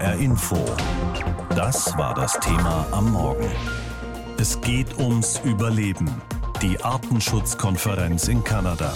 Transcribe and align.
HR 0.00 0.14
Info. 0.14 0.56
Das 1.50 1.96
war 1.98 2.14
das 2.14 2.38
Thema 2.40 2.86
am 2.90 3.12
Morgen. 3.12 3.50
Es 4.38 4.58
geht 4.62 4.98
ums 4.98 5.38
Überleben. 5.44 6.10
Die 6.62 6.80
Artenschutzkonferenz 6.82 8.28
in 8.28 8.42
Kanada. 8.42 8.94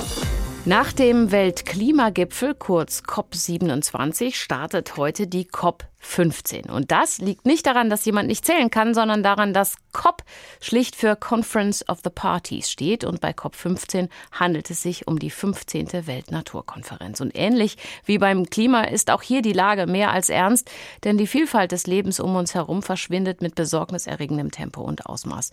Nach 0.65 0.93
dem 0.93 1.31
Weltklimagipfel, 1.31 2.55
kurz 2.55 3.03
COP27, 3.07 4.35
startet 4.35 4.97
heute 4.97 5.27
die 5.27 5.45
COP 5.45 5.85
15. 6.05 6.67
Und 6.67 6.91
das 6.91 7.19
liegt 7.19 7.47
nicht 7.47 7.67
daran, 7.67 7.91
dass 7.91 8.05
jemand 8.05 8.29
nicht 8.29 8.45
zählen 8.45 8.71
kann, 8.71 8.95
sondern 8.95 9.23
daran, 9.23 9.55
dass 9.55 9.77
COP 9.93 10.23
schlicht 10.61 10.97
für 10.97 11.17
Conference 11.17 11.89
of 11.89 12.01
the 12.05 12.11
Parties 12.11 12.71
steht. 12.71 13.05
Und 13.05 13.21
bei 13.21 13.33
COP 13.33 13.57
15 13.57 14.09
handelt 14.33 14.71
es 14.71 14.83
sich 14.83 15.09
um 15.09 15.19
die 15.19 15.31
15. 15.31 16.07
Weltnaturkonferenz. 16.07 17.21
Und 17.21 17.33
ähnlich 17.35 17.77
wie 18.05 18.19
beim 18.19 18.47
Klima 18.51 18.83
ist 18.83 19.11
auch 19.11 19.23
hier 19.23 19.43
die 19.43 19.53
Lage 19.53 19.87
mehr 19.87 20.13
als 20.13 20.29
ernst, 20.29 20.71
denn 21.05 21.17
die 21.17 21.27
Vielfalt 21.27 21.73
des 21.73 21.87
Lebens 21.87 22.21
um 22.21 22.37
uns 22.37 22.55
herum 22.55 22.83
verschwindet 22.83 23.41
mit 23.41 23.55
besorgniserregendem 23.55 24.51
Tempo 24.51 24.83
und 24.83 25.07
Ausmaß. 25.07 25.51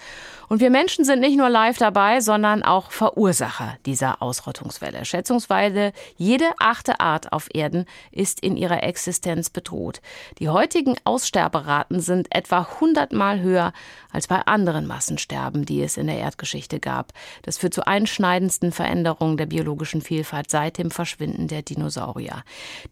Und 0.49 0.59
wir 0.59 0.69
Menschen 0.69 1.05
sind 1.05 1.21
nicht 1.21 1.37
nur 1.37 1.49
live 1.49 1.77
dabei, 1.77 2.19
sondern 2.19 2.63
auch 2.63 2.91
Verursacher 2.91 3.77
dieser 3.85 4.21
Ausrottungswelle. 4.21 5.05
Schätzungsweise 5.05 5.93
jede 6.17 6.51
achte 6.59 6.99
Art 6.99 7.31
auf 7.31 7.47
Erden 7.53 7.85
ist 8.11 8.41
in 8.41 8.57
ihrer 8.57 8.83
Existenz 8.83 9.49
bedroht. 9.49 10.01
Heutigen 10.49 10.95
Aussterberaten 11.03 11.99
sind 11.99 12.33
etwa 12.33 12.61
100 12.61 13.13
Mal 13.13 13.41
höher 13.41 13.73
als 14.11 14.27
bei 14.27 14.37
anderen 14.45 14.87
Massensterben, 14.87 15.65
die 15.65 15.81
es 15.81 15.97
in 15.97 16.07
der 16.07 16.17
Erdgeschichte 16.17 16.79
gab. 16.79 17.13
Das 17.43 17.57
führt 17.57 17.73
zu 17.73 17.85
einschneidendsten 17.85 18.71
Veränderungen 18.71 19.37
der 19.37 19.45
biologischen 19.45 20.01
Vielfalt 20.01 20.49
seit 20.49 20.77
dem 20.77 20.89
Verschwinden 20.89 21.47
der 21.47 21.61
Dinosaurier. 21.61 22.43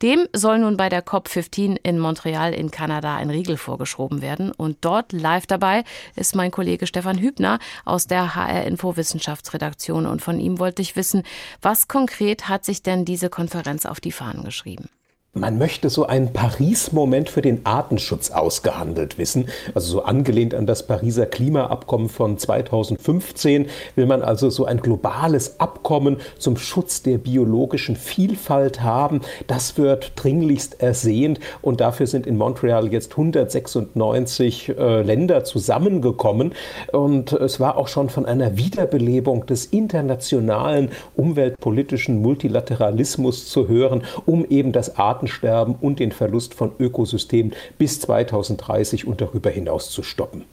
Dem 0.02 0.28
soll 0.34 0.60
nun 0.60 0.78
bei 0.78 0.90
der 0.90 1.06
COP15 1.06 1.78
in 1.82 2.00
Montreal 2.00 2.54
in 2.54 2.72
Kanada 2.72 3.16
ein 3.16 3.30
Riegel 3.30 3.58
vorgeschoben 3.58 4.22
werden. 4.22 4.52
Und 4.52 4.78
dort 4.82 5.12
live 5.12 5.48
dabei 5.48 5.84
ist 6.16 6.36
mein 6.36 6.52
Kollege 6.52 6.88
Stefan 6.88 7.18
Hübner 7.18 7.60
aus 7.86 8.08
der 8.08 8.36
HR 8.36 8.66
Info 8.66 8.96
Wissenschaftsredaktion. 8.96 10.06
Und 10.06 10.22
von 10.22 10.40
ihm 10.40 10.60
wollte 10.60 10.82
ich 10.82 10.96
wissen, 10.96 11.24
was 11.62 11.88
konkret 11.88 12.48
hat 12.48 12.66
sich 12.66 12.84
denn 12.84 13.06
diese 13.06 13.30
Konferenz 13.30 13.86
auf 13.86 14.00
die 14.00 14.12
Fahnen 14.12 14.44
geschrieben? 14.44 14.90
Man 15.36 15.60
möchte 15.60 15.92
so 15.92 16.08
einen 16.08 16.34
Paris-Moment 16.34 17.30
für 17.30 17.44
den 17.44 17.64
Artenschutz 17.64 18.32
ausgehandelt 18.32 19.20
wissen. 19.20 19.46
Also 19.76 19.92
so 19.92 20.02
angelehnt 20.02 20.56
an 20.56 20.66
das 20.66 20.88
Pariser 20.88 21.28
Klimaabkommen 21.28 22.10
von 22.10 22.40
2015 22.40 23.68
will 23.96 24.08
man 24.08 24.24
also 24.24 24.50
so 24.50 24.66
ein 24.66 24.80
globales 24.80 25.60
Abkommen 25.60 26.18
zum 26.40 26.58
Schutz 26.58 27.04
der 27.04 27.20
biologischen 27.20 27.96
Vielfalt 27.96 28.82
haben. 28.82 29.22
Das 29.46 29.78
wird 29.78 30.14
dringlichst 30.16 30.82
ersehnt 30.82 31.40
und 31.62 31.80
dafür 31.80 32.08
sind 32.08 32.26
in 32.26 32.36
Montreal 32.36 32.92
jetzt 32.92 33.12
196 33.12 34.70
äh, 34.70 35.04
Länder 35.04 35.44
zusammengekommen. 35.44 36.54
Und 36.92 37.34
es 37.34 37.60
war 37.60 37.78
auch 37.78 37.88
schon 37.88 38.10
von 38.10 38.26
einer 38.26 38.58
Wiederbelebung 38.58 39.46
des 39.46 39.68
internationalen 39.68 40.90
umweltpolitischen 41.16 42.20
Multilateralismus 42.20 43.48
zu 43.48 43.68
hören, 43.68 44.02
um 44.26 44.44
eben 44.44 44.72
das 44.72 44.98
Artenschutz 44.98 45.19
Artensterben 45.20 45.76
und 45.76 46.00
den 46.00 46.12
Verlust 46.12 46.54
von 46.54 46.72
Ökosystemen 46.80 47.54
bis 47.78 48.00
2030 48.00 49.06
und 49.06 49.22
darüber 49.22 49.50
hinaus 49.50 49.92
zu 49.92 50.02
stoppen. 50.02 50.46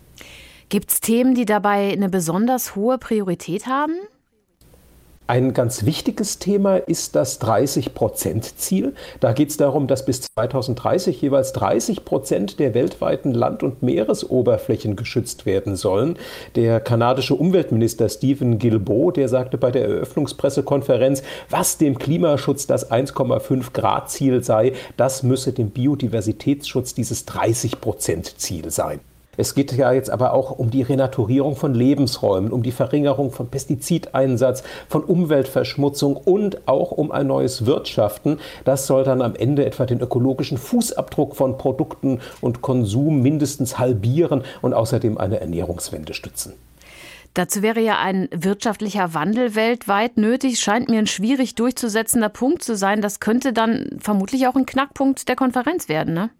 Gibt 0.68 0.90
es 0.90 1.00
Themen, 1.00 1.34
die 1.34 1.44
dabei 1.44 1.92
eine 1.92 2.08
besonders 2.08 2.74
hohe 2.74 2.98
Priorität 2.98 3.66
haben? 3.66 3.94
Ein 5.28 5.54
ganz 5.54 5.84
wichtiges 5.84 6.38
Thema 6.38 6.76
ist 6.76 7.16
das 7.16 7.40
30-Prozent-Ziel. 7.40 8.94
Da 9.18 9.32
geht 9.32 9.50
es 9.50 9.56
darum, 9.56 9.88
dass 9.88 10.04
bis 10.04 10.20
2030 10.20 11.20
jeweils 11.20 11.52
30 11.52 12.04
Prozent 12.04 12.60
der 12.60 12.74
weltweiten 12.74 13.34
Land- 13.34 13.64
und 13.64 13.82
Meeresoberflächen 13.82 14.94
geschützt 14.94 15.44
werden 15.44 15.74
sollen. 15.74 16.16
Der 16.54 16.78
kanadische 16.78 17.34
Umweltminister 17.34 18.08
Stephen 18.08 18.60
Guilbeault, 18.60 19.16
der 19.16 19.28
sagte 19.28 19.58
bei 19.58 19.72
der 19.72 19.88
Eröffnungspressekonferenz, 19.88 21.24
was 21.50 21.76
dem 21.76 21.98
Klimaschutz 21.98 22.68
das 22.68 22.88
1,5 22.92 23.72
Grad 23.72 24.08
Ziel 24.08 24.44
sei, 24.44 24.74
das 24.96 25.24
müsse 25.24 25.52
dem 25.52 25.70
Biodiversitätsschutz 25.70 26.94
dieses 26.94 27.26
30-Prozent-Ziel 27.26 28.70
sein. 28.70 29.00
Es 29.36 29.54
geht 29.54 29.72
ja 29.72 29.92
jetzt 29.92 30.10
aber 30.10 30.32
auch 30.32 30.50
um 30.50 30.70
die 30.70 30.82
Renaturierung 30.82 31.56
von 31.56 31.74
Lebensräumen, 31.74 32.52
um 32.52 32.62
die 32.62 32.72
Verringerung 32.72 33.32
von 33.32 33.48
Pestizideinsatz, 33.48 34.62
von 34.88 35.04
Umweltverschmutzung 35.04 36.16
und 36.16 36.66
auch 36.66 36.90
um 36.90 37.12
ein 37.12 37.26
neues 37.26 37.66
Wirtschaften. 37.66 38.38
Das 38.64 38.86
soll 38.86 39.04
dann 39.04 39.22
am 39.22 39.34
Ende 39.34 39.64
etwa 39.64 39.86
den 39.86 40.00
ökologischen 40.00 40.58
Fußabdruck 40.58 41.36
von 41.36 41.58
Produkten 41.58 42.20
und 42.40 42.62
Konsum 42.62 43.22
mindestens 43.22 43.78
halbieren 43.78 44.42
und 44.62 44.74
außerdem 44.74 45.18
eine 45.18 45.40
Ernährungswende 45.40 46.14
stützen. 46.14 46.54
Dazu 47.36 47.60
wäre 47.60 47.80
ja 47.80 47.98
ein 47.98 48.30
wirtschaftlicher 48.34 49.12
Wandel 49.12 49.54
weltweit 49.54 50.16
nötig. 50.16 50.58
Scheint 50.58 50.88
mir 50.88 50.98
ein 50.98 51.06
schwierig 51.06 51.54
durchzusetzender 51.54 52.30
Punkt 52.30 52.62
zu 52.62 52.76
sein. 52.76 53.02
Das 53.02 53.20
könnte 53.20 53.52
dann 53.52 53.98
vermutlich 54.00 54.46
auch 54.46 54.56
ein 54.56 54.64
Knackpunkt 54.64 55.28
der 55.28 55.36
Konferenz 55.36 55.90
werden, 55.90 56.14
ne? 56.14 56.30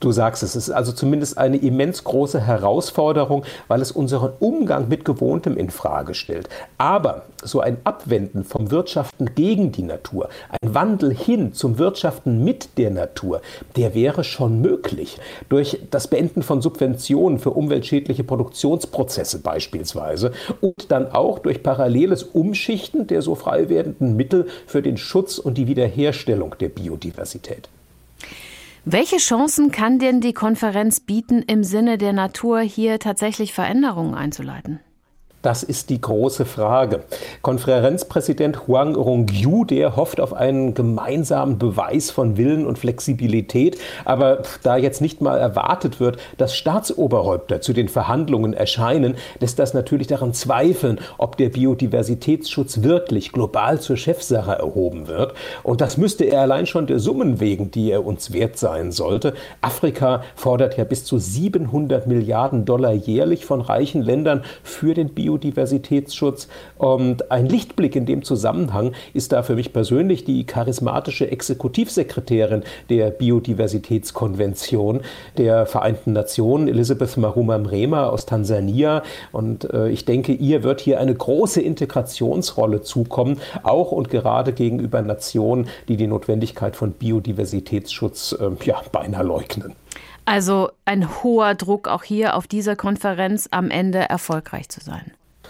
Du 0.00 0.12
sagst 0.12 0.44
es, 0.44 0.54
es 0.54 0.68
ist 0.68 0.74
also 0.74 0.92
zumindest 0.92 1.38
eine 1.38 1.56
immens 1.56 2.04
große 2.04 2.40
Herausforderung, 2.40 3.44
weil 3.66 3.82
es 3.82 3.90
unseren 3.90 4.32
Umgang 4.38 4.88
mit 4.88 5.04
Gewohntem 5.04 5.56
in 5.56 5.70
Frage 5.70 6.14
stellt. 6.14 6.48
Aber 6.78 7.24
so 7.42 7.58
ein 7.58 7.78
Abwenden 7.82 8.44
vom 8.44 8.70
Wirtschaften 8.70 9.34
gegen 9.34 9.72
die 9.72 9.82
Natur, 9.82 10.28
ein 10.62 10.72
Wandel 10.72 11.12
hin 11.12 11.52
zum 11.52 11.78
Wirtschaften 11.78 12.44
mit 12.44 12.78
der 12.78 12.92
Natur, 12.92 13.40
der 13.76 13.92
wäre 13.94 14.22
schon 14.22 14.60
möglich. 14.60 15.18
Durch 15.48 15.80
das 15.90 16.06
Beenden 16.06 16.44
von 16.44 16.62
Subventionen 16.62 17.40
für 17.40 17.50
umweltschädliche 17.50 18.22
Produktionsprozesse 18.22 19.40
beispielsweise 19.40 20.30
und 20.60 20.92
dann 20.92 21.10
auch 21.10 21.40
durch 21.40 21.64
paralleles 21.64 22.22
Umschichten 22.22 23.08
der 23.08 23.20
so 23.20 23.34
frei 23.34 23.68
werdenden 23.68 24.14
Mittel 24.14 24.46
für 24.66 24.80
den 24.80 24.96
Schutz 24.96 25.38
und 25.38 25.58
die 25.58 25.66
Wiederherstellung 25.66 26.54
der 26.60 26.68
Biodiversität. 26.68 27.68
Welche 28.90 29.18
Chancen 29.18 29.70
kann 29.70 29.98
denn 29.98 30.22
die 30.22 30.32
Konferenz 30.32 30.98
bieten, 30.98 31.42
im 31.42 31.62
Sinne 31.62 31.98
der 31.98 32.14
Natur 32.14 32.60
hier 32.60 32.98
tatsächlich 32.98 33.52
Veränderungen 33.52 34.14
einzuleiten? 34.14 34.80
Das 35.40 35.62
ist 35.62 35.90
die 35.90 36.00
große 36.00 36.44
Frage. 36.44 37.04
Konferenzpräsident 37.42 38.66
Huang 38.66 38.96
Rongyu, 38.96 39.64
der 39.64 39.94
hofft 39.94 40.20
auf 40.20 40.34
einen 40.34 40.74
gemeinsamen 40.74 41.58
Beweis 41.58 42.10
von 42.10 42.36
Willen 42.36 42.66
und 42.66 42.76
Flexibilität. 42.76 43.78
Aber 44.04 44.42
da 44.64 44.76
jetzt 44.76 45.00
nicht 45.00 45.20
mal 45.20 45.38
erwartet 45.38 46.00
wird, 46.00 46.18
dass 46.38 46.56
Staatsoberhäupter 46.56 47.60
zu 47.60 47.72
den 47.72 47.88
Verhandlungen 47.88 48.52
erscheinen, 48.52 49.14
lässt 49.38 49.60
das 49.60 49.74
natürlich 49.74 50.08
daran 50.08 50.34
zweifeln, 50.34 50.98
ob 51.18 51.36
der 51.36 51.50
Biodiversitätsschutz 51.50 52.82
wirklich 52.82 53.30
global 53.30 53.80
zur 53.80 53.96
Chefsache 53.96 54.58
erhoben 54.58 55.06
wird. 55.06 55.34
Und 55.62 55.80
das 55.80 55.98
müsste 55.98 56.24
er 56.24 56.40
allein 56.40 56.66
schon 56.66 56.88
der 56.88 56.98
Summen 56.98 57.38
wegen, 57.38 57.70
die 57.70 57.92
er 57.92 58.04
uns 58.04 58.32
wert 58.32 58.58
sein 58.58 58.90
sollte. 58.90 59.34
Afrika 59.60 60.24
fordert 60.34 60.76
ja 60.76 60.82
bis 60.82 61.04
zu 61.04 61.16
700 61.16 62.08
Milliarden 62.08 62.64
Dollar 62.64 62.92
jährlich 62.92 63.44
von 63.44 63.60
reichen 63.60 64.02
Ländern 64.02 64.42
für 64.64 64.94
den 64.94 65.10
Biodiversitätsschutz. 65.10 65.27
Biodiversitätsschutz. 65.28 66.48
Und 66.78 67.30
ein 67.30 67.46
Lichtblick 67.46 67.96
in 67.96 68.06
dem 68.06 68.22
Zusammenhang 68.22 68.92
ist 69.12 69.32
da 69.32 69.42
für 69.42 69.54
mich 69.54 69.72
persönlich 69.72 70.24
die 70.24 70.46
charismatische 70.46 71.30
Exekutivsekretärin 71.30 72.62
der 72.88 73.10
Biodiversitätskonvention 73.10 75.02
der 75.36 75.66
Vereinten 75.66 76.14
Nationen, 76.14 76.68
Elisabeth 76.68 77.16
Maruma 77.18 77.58
Mrema 77.58 78.06
aus 78.06 78.24
Tansania. 78.24 79.02
Und 79.32 79.70
äh, 79.72 79.90
ich 79.90 80.04
denke, 80.06 80.32
ihr 80.32 80.62
wird 80.62 80.80
hier 80.80 80.98
eine 80.98 81.14
große 81.14 81.60
Integrationsrolle 81.60 82.80
zukommen, 82.80 83.38
auch 83.62 83.92
und 83.92 84.08
gerade 84.08 84.52
gegenüber 84.52 85.02
Nationen, 85.02 85.68
die 85.88 85.96
die 85.96 86.06
Notwendigkeit 86.06 86.74
von 86.74 86.92
Biodiversitätsschutz 86.92 88.32
äh, 88.32 88.64
ja, 88.64 88.80
beinahe 88.92 89.24
leugnen. 89.24 89.74
Also 90.28 90.68
ein 90.84 91.22
hoher 91.22 91.54
Druck 91.54 91.88
auch 91.88 92.02
hier 92.02 92.36
auf 92.36 92.46
dieser 92.46 92.76
Konferenz 92.76 93.48
am 93.50 93.70
Ende 93.70 94.00
erfolgreich 94.00 94.68
zu 94.68 94.80
sein. 94.80 95.10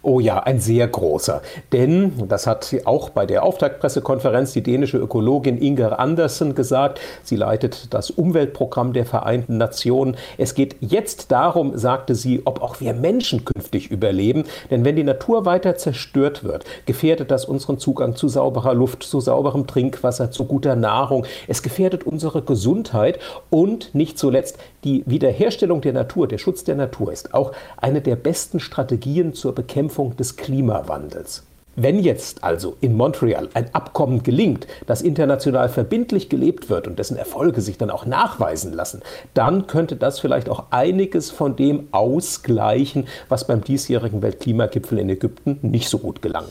Oh 0.00 0.20
ja, 0.20 0.38
ein 0.38 0.60
sehr 0.60 0.86
großer. 0.86 1.42
Denn, 1.72 2.28
das 2.28 2.46
hat 2.46 2.72
auch 2.84 3.10
bei 3.10 3.26
der 3.26 3.42
Auftaktpressekonferenz 3.42 4.52
die 4.52 4.62
dänische 4.62 4.96
Ökologin 4.96 5.58
Inger 5.58 5.98
Andersen 5.98 6.54
gesagt, 6.54 7.00
sie 7.24 7.34
leitet 7.34 7.92
das 7.92 8.10
Umweltprogramm 8.10 8.92
der 8.92 9.06
Vereinten 9.06 9.56
Nationen. 9.56 10.16
Es 10.36 10.54
geht 10.54 10.76
jetzt 10.78 11.32
darum, 11.32 11.76
sagte 11.76 12.14
sie, 12.14 12.42
ob 12.44 12.62
auch 12.62 12.78
wir 12.80 12.94
Menschen 12.94 13.44
künftig 13.44 13.90
überleben. 13.90 14.44
Denn 14.70 14.84
wenn 14.84 14.94
die 14.94 15.02
Natur 15.02 15.44
weiter 15.44 15.76
zerstört 15.76 16.44
wird, 16.44 16.64
gefährdet 16.86 17.32
das 17.32 17.44
unseren 17.44 17.78
Zugang 17.78 18.14
zu 18.14 18.28
sauberer 18.28 18.74
Luft, 18.74 19.02
zu 19.02 19.18
sauberem 19.18 19.66
Trinkwasser, 19.66 20.30
zu 20.30 20.44
guter 20.44 20.76
Nahrung. 20.76 21.26
Es 21.48 21.60
gefährdet 21.60 22.04
unsere 22.04 22.42
Gesundheit 22.42 23.18
und 23.50 23.96
nicht 23.96 24.16
zuletzt 24.16 24.58
die 24.84 25.02
Wiederherstellung 25.06 25.80
der 25.80 25.92
Natur, 25.92 26.28
der 26.28 26.38
Schutz 26.38 26.62
der 26.62 26.76
Natur 26.76 27.12
ist 27.12 27.34
auch 27.34 27.50
eine 27.78 28.00
der 28.00 28.14
besten 28.14 28.60
Strategien 28.60 29.34
zur 29.34 29.52
Bekämpfung 29.56 29.87
des 30.16 30.36
Klimawandels. 30.36 31.44
Wenn 31.80 32.00
jetzt 32.00 32.42
also 32.42 32.76
in 32.80 32.96
Montreal 32.96 33.48
ein 33.54 33.72
Abkommen 33.72 34.24
gelingt, 34.24 34.66
das 34.86 35.00
international 35.00 35.68
verbindlich 35.68 36.28
gelebt 36.28 36.70
wird 36.70 36.88
und 36.88 36.98
dessen 36.98 37.16
Erfolge 37.16 37.60
sich 37.60 37.78
dann 37.78 37.90
auch 37.90 38.04
nachweisen 38.04 38.72
lassen, 38.72 39.00
dann 39.32 39.68
könnte 39.68 39.94
das 39.94 40.18
vielleicht 40.18 40.48
auch 40.48 40.64
einiges 40.70 41.30
von 41.30 41.54
dem 41.54 41.86
ausgleichen, 41.92 43.06
was 43.28 43.46
beim 43.46 43.62
diesjährigen 43.62 44.22
Weltklimagipfel 44.22 44.98
in 44.98 45.08
Ägypten 45.08 45.60
nicht 45.62 45.88
so 45.88 45.98
gut 45.98 46.20
gelang. 46.20 46.46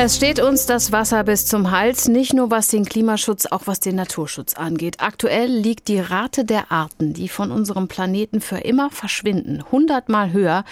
Es 0.00 0.14
steht 0.14 0.38
uns 0.38 0.64
das 0.64 0.92
Wasser 0.92 1.24
bis 1.24 1.44
zum 1.44 1.72
Hals, 1.72 2.06
nicht 2.06 2.32
nur 2.32 2.52
was 2.52 2.68
den 2.68 2.84
Klimaschutz, 2.84 3.46
auch 3.46 3.62
was 3.66 3.80
den 3.80 3.96
Naturschutz 3.96 4.54
angeht. 4.54 5.00
Aktuell 5.00 5.50
liegt 5.50 5.88
die 5.88 5.98
Rate 5.98 6.44
der 6.44 6.70
Arten, 6.70 7.14
die 7.14 7.28
von 7.28 7.50
unserem 7.50 7.88
Planeten 7.88 8.40
für 8.40 8.58
immer 8.58 8.92
verschwinden, 8.92 9.64
hundertmal 9.72 10.32
höher 10.32 10.64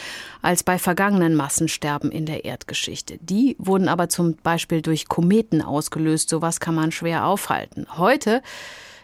als 0.42 0.62
bei 0.62 0.78
vergangenen 0.78 1.34
Massensterben 1.34 2.12
in 2.12 2.24
der 2.24 2.44
Erdgeschichte. 2.44 3.18
Die 3.20 3.56
wurden 3.58 3.88
aber 3.88 4.08
zum 4.08 4.36
Beispiel 4.36 4.80
durch 4.80 5.08
Kometen 5.08 5.60
ausgelöst. 5.60 6.28
Sowas 6.28 6.60
kann 6.60 6.76
man 6.76 6.92
schwer 6.92 7.26
aufhalten. 7.26 7.88
Heute 7.98 8.42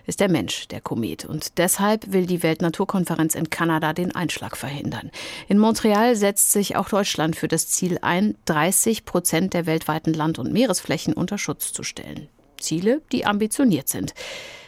ist 0.06 0.20
der 0.20 0.30
Mensch 0.30 0.68
der 0.68 0.80
Komet. 0.80 1.24
Und 1.24 1.58
deshalb 1.58 2.12
will 2.12 2.26
die 2.26 2.42
Weltnaturkonferenz 2.42 3.34
in 3.34 3.50
Kanada 3.50 3.92
den 3.92 4.14
Einschlag 4.14 4.56
verhindern. 4.56 5.10
In 5.48 5.58
Montreal 5.58 6.16
setzt 6.16 6.52
sich 6.52 6.76
auch 6.76 6.88
Deutschland 6.88 7.36
für 7.36 7.48
das 7.48 7.68
Ziel 7.68 7.98
ein, 8.02 8.36
30 8.46 9.04
Prozent 9.04 9.54
der 9.54 9.66
weltweiten 9.66 10.14
Land- 10.14 10.38
und 10.38 10.52
Meeresflächen 10.52 11.14
unter 11.14 11.38
Schutz 11.38 11.72
zu 11.72 11.82
stellen. 11.82 12.28
Ziele, 12.58 13.02
die 13.12 13.26
ambitioniert 13.26 13.88
sind. 13.88 14.14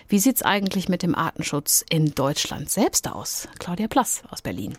Wie 0.08 0.18
sieht 0.18 0.36
es 0.36 0.42
eigentlich 0.42 0.88
mit 0.88 1.02
dem 1.02 1.14
Artenschutz 1.14 1.84
in 1.88 2.14
Deutschland 2.14 2.70
selbst 2.70 3.08
aus? 3.08 3.48
Claudia 3.58 3.88
Plass 3.88 4.22
aus 4.30 4.42
Berlin. 4.42 4.76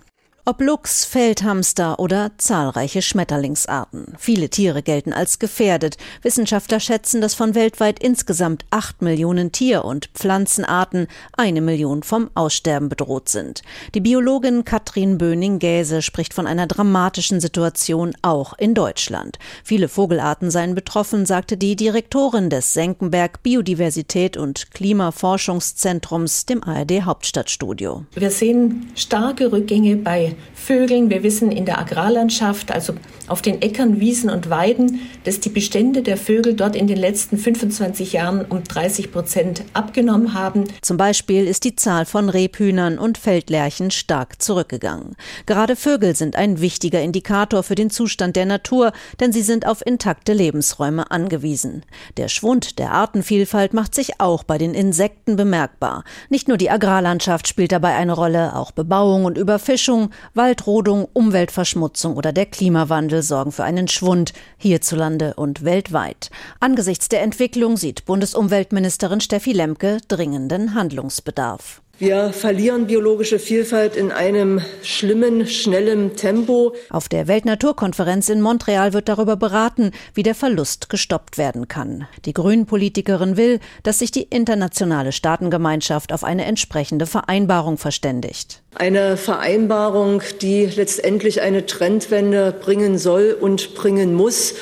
Ob 0.48 0.62
Luchs, 0.62 1.06
Feldhamster 1.06 1.98
oder 1.98 2.30
zahlreiche 2.38 3.02
Schmetterlingsarten. 3.02 4.14
Viele 4.20 4.48
Tiere 4.48 4.84
gelten 4.84 5.12
als 5.12 5.40
gefährdet. 5.40 5.98
Wissenschaftler 6.22 6.80
schätzen, 6.80 7.20
dass 7.20 7.34
von 7.34 7.56
weltweit 7.56 7.98
insgesamt 7.98 8.64
acht 8.70 9.02
Millionen 9.02 9.52
Tier- 9.52 9.84
und 9.84 10.06
Pflanzenarten 10.14 11.08
eine 11.36 11.62
Million 11.62 12.04
vom 12.04 12.30
Aussterben 12.36 12.90
bedroht 12.90 13.28
sind. 13.28 13.64
Die 13.96 14.02
Biologin 14.02 14.66
Katrin 14.66 15.18
Böning-Gäse 15.18 16.04
spricht 16.04 16.36
von 16.36 16.46
einer 16.46 16.68
dramatischen 16.68 17.40
Situation 17.40 18.14
auch 18.22 18.54
in 18.60 18.76
Deutschland. 18.76 19.40
Viele 19.64 19.90
Vogelarten 19.90 20.52
seien 20.52 20.76
betroffen, 20.76 21.26
sagte 21.26 21.58
die 21.58 21.76
Direktorin 21.76 22.52
des 22.52 22.74
Senckenberg 22.74 23.42
Biodiversität 23.42 24.38
und 24.38 24.70
Klimaforschungszentrums, 24.70 26.46
dem 26.46 26.64
ARD 26.64 27.02
Hauptstadtstudio. 27.02 28.06
Wir 28.14 28.30
sehen 28.30 28.92
starke 28.94 29.52
Rückgänge 29.52 29.96
bei 29.96 30.35
Vögeln. 30.54 31.10
Wir 31.10 31.24
wissen 31.24 31.52
in 31.52 31.66
der 31.66 31.80
Agrarlandschaft, 31.80 32.72
also 32.72 32.94
auf 33.28 33.42
den 33.42 33.62
Äckern, 33.62 34.00
Wiesen 34.00 34.30
und 34.30 34.50
Weiden, 34.50 35.00
dass 35.24 35.40
die 35.40 35.50
Bestände 35.50 36.02
der 36.02 36.18
Vögel 36.18 36.54
dort 36.54 36.76
in 36.76 36.88
den 36.88 36.98
letzten 36.98 37.38
25 37.38 38.14
Jahren 38.14 38.46
um 38.46 38.64
30 38.64 39.12
Prozent 39.12 39.64
abgenommen 39.74 40.34
haben. 40.34 40.66
Zum 40.82 40.98
Beispiel 40.98 41.48
ist 41.48 41.64
die 41.64 41.76
Zahl 41.76 42.06
von 42.06 42.30
Rebhühnern 42.30 43.00
und 43.00 43.18
Feldlerchen 43.18 43.92
stark 43.92 44.42
zurückgegangen. 44.42 45.16
Gerade 45.46 45.76
Vögel 45.76 46.16
sind 46.16 46.36
ein 46.36 46.62
wichtiger 46.62 47.02
Indikator 47.02 47.64
für 47.64 47.76
den 47.76 47.90
Zustand 47.90 48.36
der 48.36 48.46
Natur, 48.46 48.92
denn 49.20 49.32
sie 49.32 49.42
sind 49.42 49.66
auf 49.66 49.86
intakte 49.86 50.34
Lebensräume 50.34 51.10
angewiesen. 51.12 51.84
Der 52.18 52.28
Schwund 52.28 52.80
der 52.80 52.92
Artenvielfalt 52.92 53.74
macht 53.74 53.96
sich 53.96 54.20
auch 54.20 54.44
bei 54.44 54.58
den 54.58 54.74
Insekten 54.74 55.36
bemerkbar. 55.36 56.04
Nicht 56.30 56.48
nur 56.48 56.58
die 56.58 56.70
Agrarlandschaft 56.70 57.48
spielt 57.48 57.72
dabei 57.72 57.96
eine 57.96 58.14
Rolle, 58.14 58.56
auch 58.56 58.72
Bebauung 58.72 59.26
und 59.26 59.38
Überfischung, 59.38 60.12
Waldrodung, 60.34 61.08
Umweltverschmutzung 61.14 62.16
oder 62.16 62.34
der 62.34 62.46
Klimawandel 62.46 63.22
sorgen 63.22 63.52
für 63.52 63.64
einen 63.64 63.88
Schwund 63.88 64.34
hierzulande 64.58 65.36
und 65.36 65.64
weltweit. 65.64 66.30
Angesichts 66.60 67.10
der 67.10 67.22
Entwicklung 67.22 67.78
sieht 67.78 68.06
Bundesumweltministerin 68.06 69.22
Steffi 69.22 69.52
Lemke 69.52 70.00
dringenden 70.08 70.74
Handlungsbedarf. 70.74 71.82
Wir 71.98 72.34
verlieren 72.34 72.88
biologische 72.88 73.40
Vielfalt 73.40 73.96
in 73.96 74.12
einem 74.12 74.60
schlimmen, 74.84 75.48
schnellen 75.48 76.18
Tempo. 76.18 76.76
Auf 76.90 77.08
der 77.08 77.30
Weltnaturkonferenz 77.30 78.28
in 78.28 78.42
Montreal 78.42 78.92
wird 78.92 79.08
darüber 79.08 79.38
beraten, 79.38 79.92
wie 80.14 80.24
der 80.24 80.36
Verlust 80.36 80.90
gestoppt 80.90 81.38
werden 81.38 81.70
kann. 81.70 82.06
Die 82.26 82.34
Grünen-Politikerin 82.34 83.38
will, 83.38 83.62
dass 83.84 84.00
sich 84.00 84.12
die 84.12 84.24
internationale 84.24 85.14
Staatengemeinschaft 85.14 86.12
auf 86.12 86.26
eine 86.26 86.44
entsprechende 86.44 87.06
Vereinbarung 87.06 87.78
verständigt. 87.78 88.62
Eine 88.76 89.16
Vereinbarung, 89.16 90.22
die 90.42 90.66
letztendlich 90.66 91.40
eine 91.40 91.66
Trendwende 91.66 92.52
bringen 92.52 92.98
soll 92.98 93.38
und 93.40 93.74
bringen 93.74 94.14
muss 94.14 94.56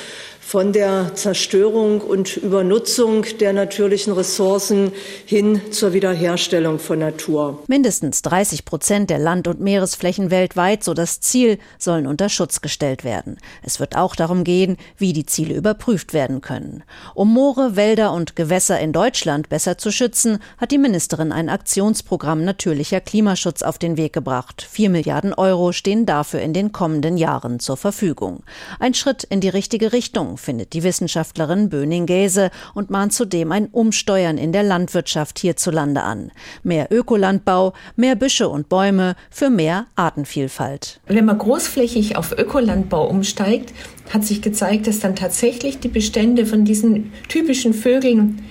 von 0.46 0.72
der 0.72 1.14
Zerstörung 1.14 2.00
und 2.00 2.36
Übernutzung 2.36 3.24
der 3.40 3.52
natürlichen 3.52 4.12
Ressourcen 4.12 4.92
hin 5.24 5.60
zur 5.72 5.94
Wiederherstellung 5.94 6.78
von 6.78 6.98
Natur. 6.98 7.62
Mindestens 7.66 8.20
30 8.22 8.64
Prozent 8.64 9.10
der 9.10 9.18
Land- 9.18 9.48
und 9.48 9.60
Meeresflächen 9.60 10.30
weltweit, 10.30 10.84
so 10.84 10.92
das 10.92 11.20
Ziel, 11.20 11.58
sollen 11.78 12.06
unter 12.06 12.28
Schutz 12.28 12.60
gestellt 12.60 13.04
werden. 13.04 13.38
Es 13.62 13.80
wird 13.80 13.96
auch 13.96 14.14
darum 14.14 14.44
gehen, 14.44 14.76
wie 14.98 15.14
die 15.14 15.26
Ziele 15.26 15.54
überprüft 15.54 16.12
werden 16.12 16.42
können. 16.42 16.84
Um 17.14 17.32
Moore, 17.32 17.74
Wälder 17.74 18.12
und 18.12 18.36
Gewässer 18.36 18.78
in 18.78 18.92
Deutschland 18.92 19.48
besser 19.48 19.78
zu 19.78 19.90
schützen, 19.90 20.38
hat 20.58 20.70
die 20.70 20.78
Ministerin 20.78 21.32
ein 21.32 21.48
Aktionsprogramm 21.48 22.44
natürlicher 22.44 23.00
Klimaschutz 23.00 23.62
auf 23.62 23.78
den 23.78 23.96
Weg 23.96 24.12
gebracht. 24.12 24.66
Vier 24.70 24.90
Milliarden 24.90 25.32
Euro 25.32 25.72
stehen 25.72 26.04
dafür 26.06 26.40
in 26.40 26.52
den 26.52 26.70
kommenden 26.70 27.16
Jahren 27.16 27.60
zur 27.60 27.78
Verfügung. 27.78 28.44
Ein 28.78 28.94
Schritt 28.94 29.24
in 29.24 29.40
die 29.40 29.48
richtige 29.48 29.92
Richtung 29.92 30.33
findet 30.36 30.72
die 30.72 30.82
Wissenschaftlerin 30.82 31.68
Böning-Gäse 31.68 32.50
und 32.74 32.90
mahnt 32.90 33.12
zudem 33.12 33.52
ein 33.52 33.66
Umsteuern 33.66 34.38
in 34.38 34.52
der 34.52 34.62
Landwirtschaft 34.62 35.38
hierzulande 35.38 36.02
an. 36.02 36.32
Mehr 36.62 36.88
Ökolandbau, 36.90 37.72
mehr 37.96 38.16
Büsche 38.16 38.48
und 38.48 38.68
Bäume 38.68 39.16
für 39.30 39.50
mehr 39.50 39.86
Artenvielfalt. 39.96 41.00
Wenn 41.06 41.24
man 41.24 41.38
großflächig 41.38 42.16
auf 42.16 42.36
Ökolandbau 42.36 43.08
umsteigt, 43.08 43.72
hat 44.12 44.24
sich 44.24 44.42
gezeigt, 44.42 44.86
dass 44.86 45.00
dann 45.00 45.16
tatsächlich 45.16 45.80
die 45.80 45.88
Bestände 45.88 46.46
von 46.46 46.64
diesen 46.64 47.12
typischen 47.28 47.74
Vögeln 47.74 48.42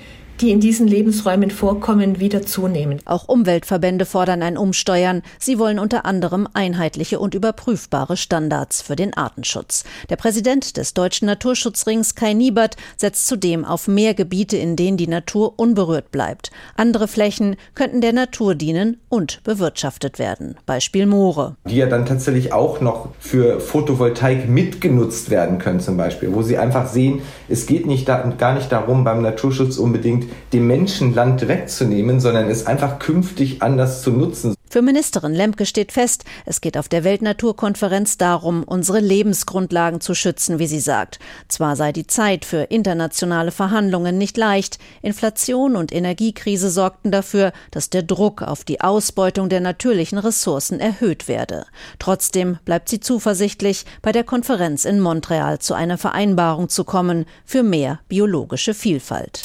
die 0.44 0.51
in 0.51 0.60
diesen 0.60 0.88
Lebensräumen 0.88 1.51
vorkommen, 1.51 2.19
wieder 2.19 2.42
zunehmen. 2.42 3.00
Auch 3.06 3.30
Umweltverbände 3.30 4.06
fordern 4.06 4.44
ein 4.44 4.57
Umsteuern. 4.57 5.22
Sie 5.40 5.57
wollen 5.57 5.80
unter 5.80 6.06
anderem 6.06 6.50
einheitliche 6.54 7.18
und 7.18 7.34
überprüfbare 7.34 8.18
Standards 8.18 8.81
für 8.81 8.98
den 8.98 9.13
Artenschutz. 9.13 9.86
Der 10.10 10.18
Präsident 10.18 10.75
des 10.75 10.94
Deutschen 10.94 11.28
Naturschutzrings 11.28 12.16
Kai 12.16 12.34
Niebert 12.34 12.75
setzt 12.98 13.28
zudem 13.28 13.63
auf 13.63 13.88
mehr 13.88 14.13
Gebiete, 14.13 14.57
in 14.57 14.75
denen 14.75 14.98
die 14.98 15.07
Natur 15.07 15.54
unberührt 15.57 16.12
bleibt. 16.12 16.51
Andere 16.75 17.07
Flächen 17.07 17.56
könnten 17.74 18.01
der 18.01 18.12
Natur 18.12 18.54
dienen 18.54 18.98
und 19.07 19.41
bewirtschaftet 19.46 20.20
werden. 20.20 20.58
Beispiel 20.65 21.06
Moore. 21.06 21.56
Die 21.70 21.77
ja 21.77 21.86
dann 21.86 22.06
tatsächlich 22.06 22.51
auch 22.51 22.82
noch 22.82 23.08
für 23.18 23.62
Photovoltaik 23.62 24.50
mitgenutzt 24.50 25.29
werden 25.29 25.58
können 25.58 25.79
zum 25.79 25.96
Beispiel, 25.96 26.34
wo 26.34 26.41
sie 26.41 26.58
einfach 26.58 26.89
sehen, 26.89 27.22
es 27.48 27.65
geht 27.65 27.86
nicht 27.86 28.10
da, 28.10 28.34
gar 28.38 28.56
nicht 28.56 28.74
darum, 28.74 29.06
beim 29.06 29.22
Naturschutz 29.22 29.77
unbedingt 29.77 30.33
dem 30.52 30.68
Menschen 30.68 31.13
Land 31.13 31.48
wegzunehmen, 31.48 32.20
sondern 32.20 32.50
es 32.50 32.66
einfach 32.66 33.00
künftig 33.00 33.62
anders 33.62 34.02
zu 34.02 34.12
nutzen. 34.12 34.56
Für 34.74 34.82
Ministerin 34.82 35.36
Lemke 35.36 35.68
steht 35.68 35.92
fest, 35.92 36.25
es 36.48 36.60
geht 36.60 36.80
auf 36.80 36.90
der 36.90 37.04
Weltnaturkonferenz 37.04 38.18
darum, 38.18 38.63
unsere 38.63 39.00
Lebensgrundlagen 39.00 40.02
zu 40.02 40.16
schützen, 40.16 40.58
wie 40.58 40.66
sie 40.66 40.80
sagt. 40.80 41.20
Zwar 41.48 41.75
sei 41.75 41.92
die 41.92 42.08
Zeit 42.08 42.44
für 42.44 42.63
internationale 42.63 43.52
Verhandlungen 43.52 44.18
nicht 44.18 44.36
leicht, 44.36 44.80
Inflation 45.04 45.75
und 45.75 45.94
Energiekrise 45.94 46.72
sorgten 46.72 47.12
dafür, 47.12 47.54
dass 47.70 47.92
der 47.92 48.02
Druck 48.02 48.42
auf 48.42 48.63
die 48.63 48.82
Ausbeutung 48.82 49.48
der 49.48 49.62
natürlichen 49.62 50.18
Ressourcen 50.18 50.80
erhöht 50.80 51.28
werde. 51.28 51.68
Trotzdem 52.00 52.58
bleibt 52.66 52.90
sie 52.90 53.00
zuversichtlich, 53.00 53.86
bei 54.02 54.12
der 54.12 54.24
Konferenz 54.24 54.86
in 54.86 55.00
Montreal 55.00 55.60
zu 55.60 55.75
einer 55.75 56.00
Vereinbarung 56.00 56.68
zu 56.68 56.84
kommen 56.84 57.28
für 57.46 57.62
mehr 57.62 58.00
biologische 58.08 58.74
Vielfalt. 58.74 59.44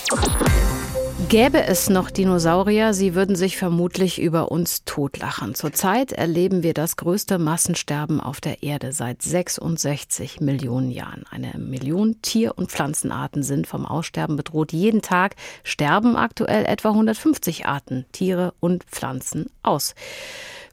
Gäbe 1.27 1.65
es 1.65 1.91
noch 1.91 2.11
Dinosaurier, 2.11 2.95
sie 2.95 3.15
würden 3.15 3.35
sich 3.35 3.59
vermutlich 3.59 4.21
über 4.21 4.53
uns 4.53 4.85
totlachen. 4.85 5.55
Zurzeit 5.57 6.13
erleben 6.13 6.63
wir 6.63 6.73
das 6.73 6.97
größte 6.97 7.39
Massensterben 7.39 8.21
auf 8.21 8.41
der 8.41 8.63
Erde 8.63 8.93
seit 8.93 9.21
66 9.21 10.41
Millionen 10.41 10.91
Jahren. 10.91 11.25
Eine 11.29 11.59
Million 11.59 12.23
Tier- 12.23 12.57
und 12.57 12.71
Pflanzenarten 12.71 13.43
sind 13.43 13.67
vom 13.67 13.85
Aussterben 13.85 14.37
bedroht. 14.37 14.73
Jeden 14.73 15.03
Tag 15.03 15.35
sterben 15.65 16.17
aktuell 16.17 16.65
etwa 16.65 16.91
150 16.91 17.67
Arten, 17.67 18.07
Tiere 18.13 18.55
und 18.61 18.85
Pflanzen 18.85 19.51
aus. 19.63 19.95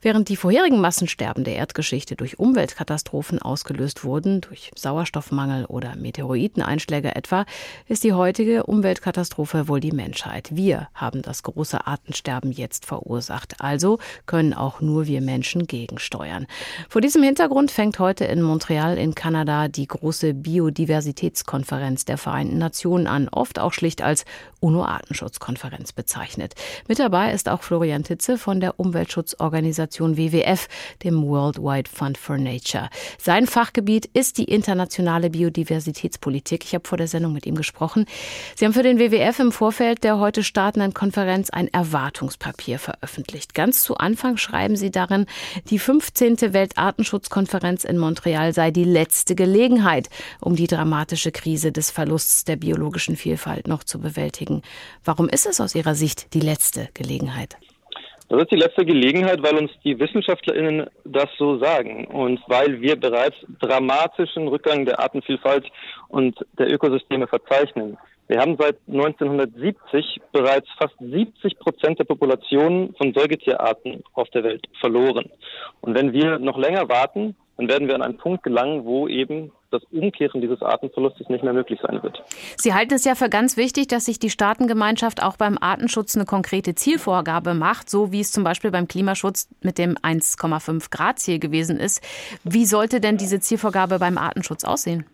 Während 0.06 0.28
die 0.28 0.36
vorherigen 0.36 0.80
Massensterben 0.80 1.42
der 1.42 1.56
Erdgeschichte 1.56 2.14
durch 2.14 2.38
Umweltkatastrophen 2.38 3.42
ausgelöst 3.42 4.04
wurden, 4.04 4.40
durch 4.40 4.70
Sauerstoffmangel 4.76 5.64
oder 5.64 5.96
Meteoriteneinschläge 5.96 7.16
etwa, 7.16 7.44
ist 7.88 8.04
die 8.04 8.12
heutige 8.12 8.66
Umweltkatastrophe 8.66 9.66
wohl 9.66 9.80
die 9.80 9.90
Menschheit. 9.90 10.54
Wir 10.54 10.86
haben 10.94 11.22
das 11.22 11.42
große 11.42 11.88
Artensterben 11.88 12.52
jetzt 12.52 12.86
verursacht. 12.86 13.60
Also 13.60 13.98
können 14.26 14.54
auch 14.54 14.80
nur 14.80 15.08
wir 15.08 15.20
Menschen 15.20 15.66
gegensteuern. 15.66 16.46
Vor 16.88 17.00
diesem 17.00 17.24
Hintergrund 17.24 17.72
fängt 17.72 17.98
heute 17.98 18.26
in 18.26 18.42
Montreal 18.42 18.98
in 18.98 19.16
Kanada 19.16 19.66
die 19.66 19.88
große 19.88 20.34
Biodiversitätskonferenz 20.34 22.04
der 22.04 22.18
Vereinten 22.18 22.58
Nationen 22.58 23.08
an, 23.08 23.28
oft 23.28 23.58
auch 23.58 23.72
schlicht 23.72 24.02
als 24.02 24.24
UNO-Artenschutzkonferenz 24.60 25.92
bezeichnet. 25.92 26.54
Mit 26.86 27.00
dabei 27.00 27.32
ist 27.32 27.48
auch 27.48 27.64
Florian 27.64 28.04
Titze 28.04 28.38
von 28.38 28.60
der 28.60 28.78
Umweltschutzorganisation 28.78 29.95
WWF, 29.98 30.68
dem 31.02 31.22
World 31.22 31.58
Wide 31.58 31.88
Fund 31.90 32.18
for 32.18 32.38
Nature. 32.38 32.88
Sein 33.18 33.46
Fachgebiet 33.46 34.06
ist 34.12 34.38
die 34.38 34.44
internationale 34.44 35.30
Biodiversitätspolitik. 35.30 36.64
Ich 36.64 36.74
habe 36.74 36.86
vor 36.86 36.98
der 36.98 37.08
Sendung 37.08 37.32
mit 37.32 37.46
ihm 37.46 37.54
gesprochen. 37.54 38.06
Sie 38.54 38.64
haben 38.64 38.72
für 38.72 38.82
den 38.82 38.98
WWF 38.98 39.38
im 39.38 39.52
Vorfeld 39.52 40.04
der 40.04 40.18
heute 40.18 40.42
startenden 40.42 40.94
Konferenz 40.94 41.50
ein 41.50 41.68
Erwartungspapier 41.68 42.78
veröffentlicht. 42.78 43.54
Ganz 43.54 43.82
zu 43.82 43.96
Anfang 43.96 44.36
schreiben 44.36 44.76
Sie 44.76 44.90
darin, 44.90 45.26
die 45.70 45.78
15. 45.78 46.52
Weltartenschutzkonferenz 46.52 47.84
in 47.84 47.98
Montreal 47.98 48.52
sei 48.52 48.70
die 48.70 48.84
letzte 48.84 49.34
Gelegenheit, 49.34 50.08
um 50.40 50.56
die 50.56 50.66
dramatische 50.66 51.32
Krise 51.32 51.72
des 51.72 51.90
Verlusts 51.90 52.44
der 52.44 52.56
biologischen 52.56 53.16
Vielfalt 53.16 53.68
noch 53.68 53.84
zu 53.84 54.00
bewältigen. 54.00 54.62
Warum 55.04 55.28
ist 55.28 55.46
es 55.46 55.60
aus 55.60 55.74
Ihrer 55.74 55.94
Sicht 55.94 56.34
die 56.34 56.40
letzte 56.40 56.88
Gelegenheit? 56.94 57.56
Das 58.28 58.42
ist 58.42 58.50
die 58.50 58.56
letzte 58.56 58.84
Gelegenheit, 58.84 59.40
weil 59.42 59.56
uns 59.56 59.70
die 59.84 59.98
WissenschaftlerInnen 59.98 60.90
das 61.04 61.28
so 61.38 61.58
sagen 61.58 62.06
und 62.06 62.40
weil 62.48 62.80
wir 62.80 62.96
bereits 62.96 63.36
dramatischen 63.60 64.48
Rückgang 64.48 64.84
der 64.84 64.98
Artenvielfalt 64.98 65.64
und 66.08 66.44
der 66.58 66.72
Ökosysteme 66.72 67.28
verzeichnen. 67.28 67.96
Wir 68.26 68.40
haben 68.40 68.56
seit 68.58 68.78
1970 68.88 70.20
bereits 70.32 70.66
fast 70.76 70.96
70 70.98 71.56
Prozent 71.60 72.00
der 72.00 72.04
Population 72.04 72.92
von 72.98 73.14
Säugetierarten 73.14 74.02
auf 74.14 74.28
der 74.30 74.42
Welt 74.42 74.66
verloren. 74.80 75.30
Und 75.80 75.94
wenn 75.94 76.12
wir 76.12 76.40
noch 76.40 76.58
länger 76.58 76.88
warten, 76.88 77.36
dann 77.56 77.68
werden 77.68 77.88
wir 77.88 77.94
an 77.94 78.02
einen 78.02 78.16
Punkt 78.18 78.42
gelangen, 78.42 78.84
wo 78.84 79.08
eben 79.08 79.50
das 79.70 79.82
Umkehren 79.90 80.40
dieses 80.40 80.62
Artenverlustes 80.62 81.28
nicht 81.28 81.42
mehr 81.42 81.52
möglich 81.52 81.80
sein 81.82 82.02
wird. 82.02 82.22
Sie 82.56 82.74
halten 82.74 82.94
es 82.94 83.04
ja 83.04 83.14
für 83.14 83.28
ganz 83.28 83.56
wichtig, 83.56 83.88
dass 83.88 84.04
sich 84.04 84.18
die 84.18 84.30
Staatengemeinschaft 84.30 85.22
auch 85.22 85.36
beim 85.36 85.58
Artenschutz 85.60 86.16
eine 86.16 86.24
konkrete 86.24 86.74
Zielvorgabe 86.74 87.54
macht, 87.54 87.90
so 87.90 88.12
wie 88.12 88.20
es 88.20 88.30
zum 88.30 88.44
Beispiel 88.44 88.70
beim 88.70 88.88
Klimaschutz 88.88 89.48
mit 89.62 89.78
dem 89.78 89.94
1,5 89.96 90.90
Grad 90.90 91.18
Ziel 91.18 91.38
gewesen 91.38 91.78
ist. 91.78 92.02
Wie 92.44 92.66
sollte 92.66 93.00
denn 93.00 93.16
diese 93.16 93.40
Zielvorgabe 93.40 93.98
beim 93.98 94.18
Artenschutz 94.18 94.64
aussehen? 94.64 95.06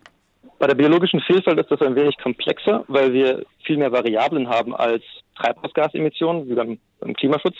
Bei 0.59 0.67
der 0.67 0.75
biologischen 0.75 1.19
Vielfalt 1.21 1.59
ist 1.59 1.71
das 1.71 1.81
ein 1.81 1.95
wenig 1.95 2.17
komplexer, 2.19 2.85
weil 2.87 3.11
wir 3.11 3.45
viel 3.63 3.77
mehr 3.77 3.91
Variablen 3.91 4.47
haben 4.47 4.75
als 4.75 5.03
Treibhausgasemissionen, 5.35 6.47
wie 6.47 6.53
beim, 6.53 6.79
beim 6.99 7.13
Klimaschutz. 7.13 7.55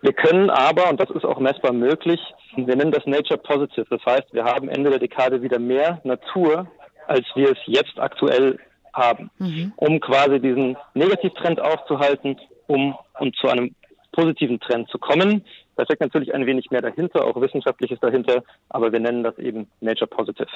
Wir 0.00 0.12
können 0.12 0.50
aber, 0.50 0.88
und 0.90 1.00
das 1.00 1.10
ist 1.10 1.24
auch 1.24 1.40
messbar 1.40 1.72
möglich, 1.72 2.20
wir 2.54 2.76
nennen 2.76 2.92
das 2.92 3.04
Nature 3.06 3.38
Positive. 3.38 3.86
Das 3.90 4.04
heißt, 4.06 4.32
wir 4.32 4.44
haben 4.44 4.68
Ende 4.68 4.90
der 4.90 4.98
Dekade 4.98 5.42
wieder 5.42 5.58
mehr 5.58 6.00
Natur, 6.04 6.66
als 7.06 7.24
wir 7.34 7.50
es 7.50 7.58
jetzt 7.66 7.98
aktuell 7.98 8.58
haben, 8.92 9.30
mhm. 9.38 9.72
um 9.76 10.00
quasi 10.00 10.40
diesen 10.40 10.76
Negativtrend 10.94 11.60
aufzuhalten, 11.60 12.36
um, 12.66 12.96
um 13.18 13.32
zu 13.34 13.48
einem 13.48 13.74
positiven 14.12 14.58
Trend 14.60 14.88
zu 14.88 14.98
kommen. 14.98 15.44
Da 15.76 15.84
steckt 15.84 16.00
natürlich 16.00 16.34
ein 16.34 16.44
wenig 16.44 16.72
mehr 16.72 16.82
dahinter, 16.82 17.24
auch 17.24 17.40
Wissenschaftliches 17.40 18.00
dahinter, 18.00 18.42
aber 18.68 18.90
wir 18.90 18.98
nennen 18.98 19.22
das 19.22 19.38
eben 19.38 19.68
Nature 19.80 20.08
Positive. 20.08 20.48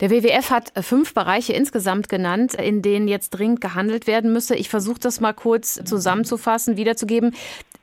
Der 0.00 0.10
WWF 0.10 0.50
hat 0.50 0.72
fünf 0.84 1.14
Bereiche 1.14 1.52
insgesamt 1.52 2.08
genannt, 2.08 2.54
in 2.54 2.80
denen 2.80 3.08
jetzt 3.08 3.30
dringend 3.30 3.60
gehandelt 3.60 4.06
werden 4.06 4.32
müsse. 4.32 4.54
Ich 4.54 4.68
versuche 4.68 5.00
das 5.00 5.20
mal 5.20 5.32
kurz 5.32 5.82
zusammenzufassen, 5.84 6.76
wiederzugeben. 6.76 7.34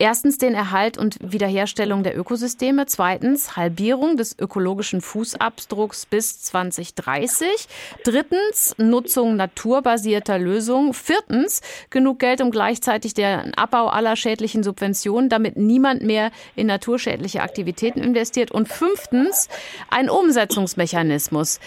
Erstens 0.01 0.37
den 0.37 0.53
Erhalt 0.55 0.97
und 0.97 1.17
Wiederherstellung 1.21 2.03
der 2.03 2.17
Ökosysteme. 2.17 2.85
Zweitens 2.85 3.57
Halbierung 3.57 4.15
des 4.15 4.33
ökologischen 4.39 5.01
Fußabdrucks 5.01 6.05
bis 6.05 6.41
2030. 6.41 7.67
Drittens 8.05 8.75
Nutzung 8.77 9.35
naturbasierter 9.35 10.39
Lösungen. 10.39 10.93
Viertens 10.93 11.61
genug 11.89 12.19
Geld, 12.19 12.39
um 12.39 12.49
gleichzeitig 12.49 13.13
den 13.13 13.53
Abbau 13.55 13.87
aller 13.87 14.15
schädlichen 14.15 14.63
Subventionen, 14.63 15.27
damit 15.27 15.57
niemand 15.57 16.01
mehr 16.01 16.31
in 16.55 16.67
naturschädliche 16.67 17.41
Aktivitäten 17.41 17.99
investiert. 17.99 18.51
Und 18.51 18.69
fünftens 18.69 19.49
ein 19.89 20.09
Umsetzungsmechanismus. 20.09 21.59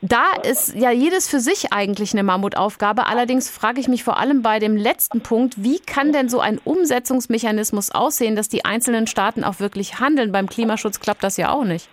Da 0.00 0.34
ist 0.48 0.76
ja 0.76 0.92
jedes 0.92 1.28
für 1.28 1.40
sich 1.40 1.72
eigentlich 1.72 2.12
eine 2.12 2.22
Mammutaufgabe. 2.22 3.06
Allerdings 3.06 3.50
frage 3.50 3.80
ich 3.80 3.88
mich 3.88 4.04
vor 4.04 4.16
allem 4.16 4.42
bei 4.42 4.60
dem 4.60 4.76
letzten 4.76 5.22
Punkt, 5.22 5.64
wie 5.64 5.80
kann 5.80 6.12
denn 6.12 6.28
so 6.28 6.38
ein 6.38 6.60
Umsetzungsmechanismus 6.62 7.90
aussehen, 7.90 8.36
dass 8.36 8.48
die 8.48 8.64
einzelnen 8.64 9.08
Staaten 9.08 9.42
auch 9.42 9.58
wirklich 9.58 9.98
handeln? 9.98 10.30
Beim 10.30 10.48
Klimaschutz 10.48 11.00
klappt 11.00 11.24
das 11.24 11.36
ja 11.36 11.50
auch 11.50 11.64
nicht. 11.64 11.88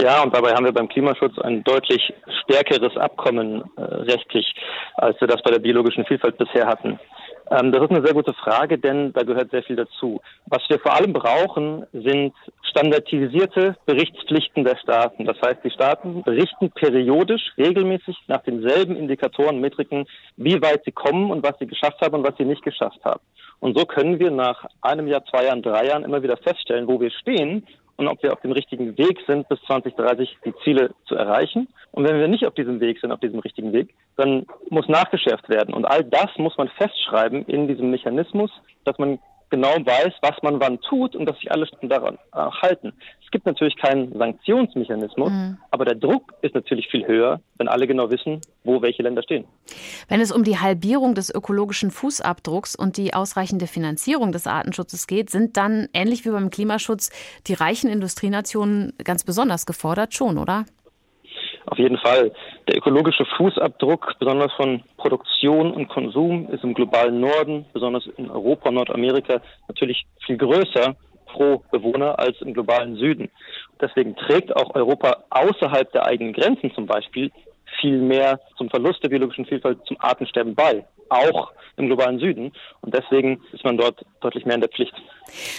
Ja, 0.00 0.22
und 0.22 0.32
dabei 0.32 0.54
haben 0.54 0.64
wir 0.64 0.72
beim 0.72 0.88
Klimaschutz 0.88 1.36
ein 1.40 1.64
deutlich 1.64 2.14
stärkeres 2.44 2.96
Abkommen 2.96 3.64
äh, 3.76 3.82
rechtlich, 3.82 4.54
als 4.94 5.20
wir 5.20 5.26
das 5.26 5.42
bei 5.42 5.50
der 5.50 5.58
biologischen 5.58 6.04
Vielfalt 6.04 6.38
bisher 6.38 6.68
hatten. 6.68 7.00
Ähm, 7.50 7.72
das 7.72 7.82
ist 7.82 7.90
eine 7.90 8.04
sehr 8.04 8.14
gute 8.14 8.34
Frage, 8.34 8.78
denn 8.78 9.12
da 9.12 9.24
gehört 9.24 9.50
sehr 9.50 9.64
viel 9.64 9.74
dazu. 9.74 10.20
Was 10.46 10.62
wir 10.68 10.78
vor 10.78 10.94
allem 10.94 11.12
brauchen, 11.12 11.84
sind 11.92 12.32
standardisierte 12.68 13.76
Berichtspflichten 13.86 14.64
der 14.64 14.76
Staaten. 14.76 15.24
Das 15.24 15.36
heißt, 15.40 15.64
die 15.64 15.70
Staaten 15.70 16.22
berichten 16.22 16.70
periodisch, 16.70 17.52
regelmäßig 17.56 18.16
nach 18.26 18.42
denselben 18.42 18.96
Indikatoren, 18.96 19.60
Metriken, 19.60 20.06
wie 20.36 20.60
weit 20.62 20.84
sie 20.84 20.92
kommen 20.92 21.30
und 21.30 21.42
was 21.42 21.58
sie 21.58 21.66
geschafft 21.66 22.00
haben 22.00 22.16
und 22.16 22.26
was 22.26 22.36
sie 22.36 22.44
nicht 22.44 22.62
geschafft 22.62 23.04
haben. 23.04 23.20
Und 23.60 23.76
so 23.76 23.84
können 23.84 24.18
wir 24.20 24.30
nach 24.30 24.66
einem 24.82 25.08
Jahr, 25.08 25.24
zwei 25.24 25.44
Jahren, 25.44 25.62
drei 25.62 25.86
Jahren 25.86 26.04
immer 26.04 26.22
wieder 26.22 26.36
feststellen, 26.36 26.86
wo 26.86 27.00
wir 27.00 27.10
stehen 27.10 27.66
und 27.96 28.06
ob 28.06 28.22
wir 28.22 28.32
auf 28.32 28.40
dem 28.40 28.52
richtigen 28.52 28.96
Weg 28.96 29.18
sind, 29.26 29.48
bis 29.48 29.60
2030 29.62 30.38
die 30.44 30.54
Ziele 30.62 30.94
zu 31.06 31.16
erreichen. 31.16 31.68
Und 31.90 32.08
wenn 32.08 32.20
wir 32.20 32.28
nicht 32.28 32.46
auf 32.46 32.54
diesem 32.54 32.80
Weg 32.80 33.00
sind, 33.00 33.10
auf 33.10 33.18
diesem 33.18 33.40
richtigen 33.40 33.72
Weg, 33.72 33.92
dann 34.16 34.46
muss 34.70 34.86
nachgeschärft 34.88 35.48
werden. 35.48 35.74
Und 35.74 35.84
all 35.84 36.04
das 36.04 36.30
muss 36.36 36.56
man 36.56 36.68
festschreiben 36.68 37.44
in 37.46 37.66
diesem 37.66 37.90
Mechanismus, 37.90 38.52
dass 38.84 38.98
man 38.98 39.18
genau 39.50 39.74
weiß, 39.84 40.14
was 40.20 40.36
man 40.42 40.60
wann 40.60 40.80
tut 40.80 41.14
und 41.16 41.26
dass 41.26 41.36
sich 41.36 41.50
alle 41.50 41.66
daran 41.82 42.18
äh, 42.34 42.38
halten. 42.38 42.92
Es 43.24 43.30
gibt 43.30 43.44
natürlich 43.44 43.76
keinen 43.76 44.16
Sanktionsmechanismus, 44.16 45.30
mhm. 45.30 45.58
aber 45.70 45.84
der 45.84 45.96
Druck 45.96 46.32
ist 46.40 46.54
natürlich 46.54 46.88
viel 46.88 47.06
höher, 47.06 47.40
wenn 47.58 47.68
alle 47.68 47.86
genau 47.86 48.10
wissen, 48.10 48.40
wo 48.64 48.80
welche 48.80 49.02
Länder 49.02 49.22
stehen. 49.22 49.44
Wenn 50.08 50.22
es 50.22 50.32
um 50.32 50.44
die 50.44 50.58
Halbierung 50.58 51.14
des 51.14 51.34
ökologischen 51.34 51.90
Fußabdrucks 51.90 52.74
und 52.74 52.96
die 52.96 53.12
ausreichende 53.12 53.66
Finanzierung 53.66 54.32
des 54.32 54.46
Artenschutzes 54.46 55.06
geht, 55.06 55.28
sind 55.28 55.58
dann 55.58 55.88
ähnlich 55.92 56.24
wie 56.24 56.30
beim 56.30 56.48
Klimaschutz 56.48 57.10
die 57.46 57.54
reichen 57.54 57.90
Industrienationen 57.90 58.94
ganz 59.04 59.24
besonders 59.24 59.66
gefordert, 59.66 60.14
schon, 60.14 60.38
oder? 60.38 60.64
Auf 61.70 61.78
jeden 61.78 61.98
Fall. 61.98 62.32
Der 62.66 62.78
ökologische 62.78 63.26
Fußabdruck, 63.36 64.14
besonders 64.18 64.52
von 64.54 64.82
Produktion 64.96 65.70
und 65.72 65.88
Konsum, 65.88 66.48
ist 66.50 66.64
im 66.64 66.72
globalen 66.72 67.20
Norden, 67.20 67.66
besonders 67.74 68.06
in 68.16 68.30
Europa 68.30 68.70
und 68.70 68.76
Nordamerika, 68.76 69.42
natürlich 69.68 70.06
viel 70.24 70.38
größer 70.38 70.96
pro 71.26 71.62
Bewohner 71.70 72.18
als 72.18 72.40
im 72.40 72.54
globalen 72.54 72.96
Süden. 72.96 73.28
Deswegen 73.80 74.16
trägt 74.16 74.56
auch 74.56 74.74
Europa 74.74 75.24
außerhalb 75.28 75.92
der 75.92 76.06
eigenen 76.06 76.32
Grenzen 76.32 76.72
zum 76.74 76.86
Beispiel 76.86 77.30
viel 77.80 77.98
mehr 77.98 78.40
zum 78.56 78.70
Verlust 78.70 79.02
der 79.02 79.10
biologischen 79.10 79.44
Vielfalt, 79.44 79.78
zum 79.86 79.98
Artensterben 80.00 80.54
bei, 80.54 80.86
auch 81.10 81.52
im 81.78 81.86
globalen 81.86 82.18
Süden. 82.18 82.52
Und 82.80 82.94
deswegen 82.94 83.40
ist 83.52 83.64
man 83.64 83.76
dort 83.76 84.04
deutlich 84.20 84.44
mehr 84.44 84.56
in 84.56 84.60
der 84.60 84.70
Pflicht. 84.70 84.94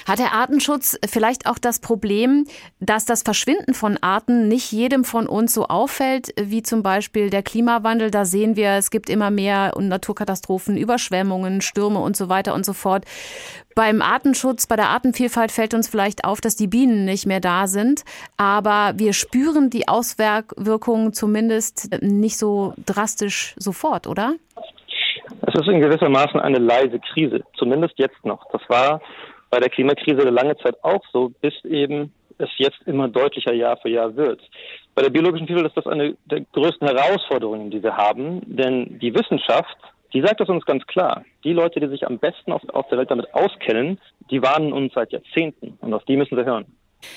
Hat 0.08 0.20
der 0.20 0.34
Artenschutz 0.34 0.98
vielleicht 1.08 1.48
auch 1.48 1.58
das 1.58 1.80
Problem, 1.80 2.46
dass 2.80 3.06
das 3.06 3.24
Verschwinden 3.24 3.74
von 3.74 3.98
Arten 4.02 4.48
nicht 4.48 4.72
jedem 4.72 5.04
von 5.04 5.28
uns 5.28 5.54
so 5.54 5.68
auffällt, 5.68 6.34
wie 6.40 6.64
zum 6.64 6.84
Beispiel 6.84 7.30
der 7.30 7.44
Klimawandel? 7.44 8.12
Da 8.12 8.26
sehen 8.26 8.56
wir, 8.56 8.72
es 8.72 8.92
gibt 8.92 9.10
immer 9.10 9.32
mehr 9.32 9.74
Naturkatastrophen, 9.80 10.78
Überschwemmungen, 10.78 11.62
Stürme 11.62 12.00
und 12.00 12.18
so 12.18 12.30
weiter 12.30 12.54
und 12.54 12.66
so 12.66 12.74
fort. 12.74 13.06
Beim 13.76 14.02
Artenschutz, 14.02 14.68
bei 14.68 14.76
der 14.76 14.90
Artenvielfalt 14.90 15.52
fällt 15.52 15.74
uns 15.74 15.88
vielleicht 15.88 16.26
auf, 16.26 16.42
dass 16.42 16.56
die 16.56 16.68
Bienen 16.68 17.06
nicht 17.06 17.26
mehr 17.26 17.40
da 17.40 17.68
sind, 17.68 18.04
aber 18.36 18.94
wir 18.98 19.14
spüren 19.14 19.70
die 19.70 19.88
Auswirkungen 19.88 21.14
zumindest 21.14 22.02
nicht 22.02 22.38
so 22.38 22.74
drastisch 22.86 23.56
sofort, 23.58 24.08
oder? 24.08 24.34
Ist 25.60 25.68
in 25.68 25.82
gewisser 25.82 26.08
Maßen 26.08 26.40
eine 26.40 26.58
leise 26.58 27.00
Krise, 27.00 27.42
zumindest 27.58 27.96
jetzt 27.98 28.24
noch. 28.24 28.50
Das 28.54 28.62
war 28.70 29.02
bei 29.50 29.60
der 29.60 29.70
Klimakrise 29.70 30.22
eine 30.22 30.30
lange 30.30 30.56
Zeit 30.56 30.82
auch 30.84 31.04
so, 31.12 31.34
bis 31.42 31.54
eben 31.66 32.14
es 32.38 32.48
jetzt 32.56 32.80
immer 32.86 33.10
deutlicher 33.10 33.54
Jahr 33.54 33.76
für 33.76 33.90
Jahr 33.90 34.16
wird. 34.16 34.40
Bei 34.96 35.02
der 35.02 35.10
biologischen 35.10 35.48
Vielfalt 35.48 35.68
ist 35.68 35.76
das 35.76 35.88
eine 35.88 36.16
der 36.32 36.46
größten 36.54 36.88
Herausforderungen, 36.88 37.72
die 37.72 37.84
wir 37.84 37.98
haben, 37.98 38.42
denn 38.46 39.00
die 39.00 39.14
Wissenschaft, 39.14 39.76
die 40.14 40.22
sagt 40.22 40.40
das 40.40 40.48
uns 40.48 40.64
ganz 40.64 40.86
klar. 40.88 41.26
Die 41.44 41.52
Leute, 41.52 41.82
die 41.82 41.90
sich 41.90 42.08
am 42.08 42.20
besten 42.20 42.54
auf, 42.54 42.62
auf 42.70 42.88
der 42.88 42.98
Welt 42.98 43.12
damit 43.12 43.34
auskennen, 43.34 44.00
die 44.32 44.42
warnen 44.42 44.72
uns 44.72 44.94
seit 44.94 45.12
Jahrzehnten 45.12 45.78
und 45.82 45.94
auf 45.94 46.06
die 46.06 46.16
müssen 46.16 46.38
wir 46.38 46.46
hören. 46.46 46.68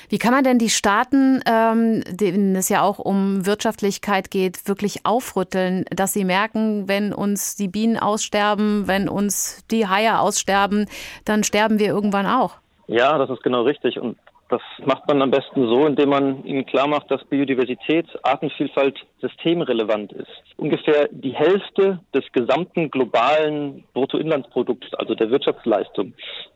Wie 0.08 0.18
kann 0.18 0.32
man 0.32 0.44
denn 0.44 0.58
die 0.58 0.70
Staaten, 0.70 1.40
ähm, 1.46 2.02
denen 2.08 2.54
es 2.56 2.68
ja 2.68 2.82
auch 2.82 2.98
um 2.98 3.46
Wirtschaftlichkeit 3.46 4.30
geht, 4.30 4.68
wirklich 4.68 5.04
aufrütteln, 5.04 5.84
dass 5.90 6.12
sie 6.12 6.24
merken, 6.24 6.88
wenn 6.88 7.12
uns 7.12 7.56
die 7.56 7.68
Bienen 7.68 7.98
aussterben, 7.98 8.86
wenn 8.86 9.08
uns 9.08 9.64
die 9.70 9.86
Haie 9.88 10.18
aussterben, 10.18 10.86
dann 11.24 11.44
sterben 11.44 11.78
wir 11.78 11.88
irgendwann 11.88 12.26
auch? 12.26 12.56
Ja, 12.86 13.18
das 13.18 13.30
ist 13.30 13.42
genau 13.42 13.62
richtig. 13.62 13.98
Und 13.98 14.16
das 14.52 14.60
macht 14.84 15.08
man 15.08 15.22
am 15.22 15.30
besten 15.30 15.66
so, 15.66 15.86
indem 15.86 16.10
man 16.10 16.44
ihnen 16.44 16.66
klar 16.66 16.86
macht, 16.86 17.10
dass 17.10 17.24
Biodiversität, 17.24 18.06
Artenvielfalt 18.22 18.98
systemrelevant 19.22 20.12
ist. 20.12 20.30
Ungefähr 20.58 21.08
die 21.10 21.32
Hälfte 21.32 22.00
des 22.14 22.24
gesamten 22.32 22.90
globalen 22.90 23.84
Bruttoinlandsprodukts, 23.94 24.92
also 24.94 25.14
der 25.14 25.30
Wirtschaftsleistung, 25.30 26.12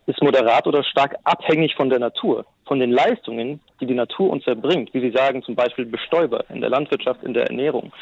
ist 0.06 0.22
moderat 0.22 0.66
oder 0.66 0.84
stark 0.84 1.16
abhängig 1.24 1.74
von 1.74 1.88
der 1.88 1.98
Natur, 1.98 2.44
von 2.66 2.80
den 2.80 2.90
Leistungen, 2.90 3.60
die 3.80 3.86
die 3.86 3.94
Natur 3.94 4.28
uns 4.28 4.46
erbringt, 4.46 4.92
wie 4.92 5.00
Sie 5.00 5.16
sagen, 5.16 5.42
zum 5.42 5.54
Beispiel 5.54 5.86
Bestäuber 5.86 6.44
in 6.50 6.60
der 6.60 6.68
Landwirtschaft, 6.68 7.22
in 7.22 7.32
der 7.32 7.46
Ernährung. 7.46 7.92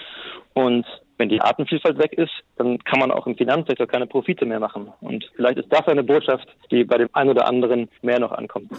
Und 0.55 0.87
wenn 1.19 1.29
die 1.29 1.41
Artenvielfalt 1.41 1.99
weg 1.99 2.13
ist, 2.15 2.33
dann 2.57 2.79
kann 2.85 2.99
man 2.99 3.11
auch 3.11 3.27
im 3.27 3.37
Finanzsektor 3.37 3.87
keine 3.87 4.07
Profite 4.07 4.47
mehr 4.47 4.61
machen. 4.61 4.93
Und 5.01 5.31
vielleicht 5.37 5.59
ist 5.59 5.73
das 5.73 5.87
eine 5.87 6.03
Botschaft, 6.03 6.47
die 6.71 6.85
bei 6.85 6.99
dem 6.99 7.09
einen 7.13 7.31
oder 7.31 7.47
anderen 7.47 7.89
mehr 8.03 8.19
noch 8.19 8.33
ankommt. 8.33 8.71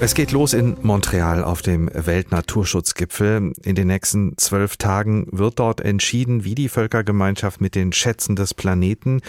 Es 0.00 0.14
geht 0.14 0.32
los 0.32 0.54
in 0.54 0.76
Montreal 0.82 1.44
auf 1.44 1.62
dem 1.62 1.88
Weltnaturschutzgipfel. 1.92 3.52
In 3.64 3.74
den 3.74 3.86
nächsten 3.86 4.36
zwölf 4.36 4.76
Tagen 4.76 5.26
wird 5.30 5.58
dort 5.58 5.80
entschieden, 5.80 6.44
wie 6.44 6.54
die 6.54 6.68
Völkergemeinschaft 6.68 7.60
mit 7.60 7.74
den 7.74 7.92
Schätzen 7.92 8.36
des 8.36 8.54
Planeten 8.54 9.20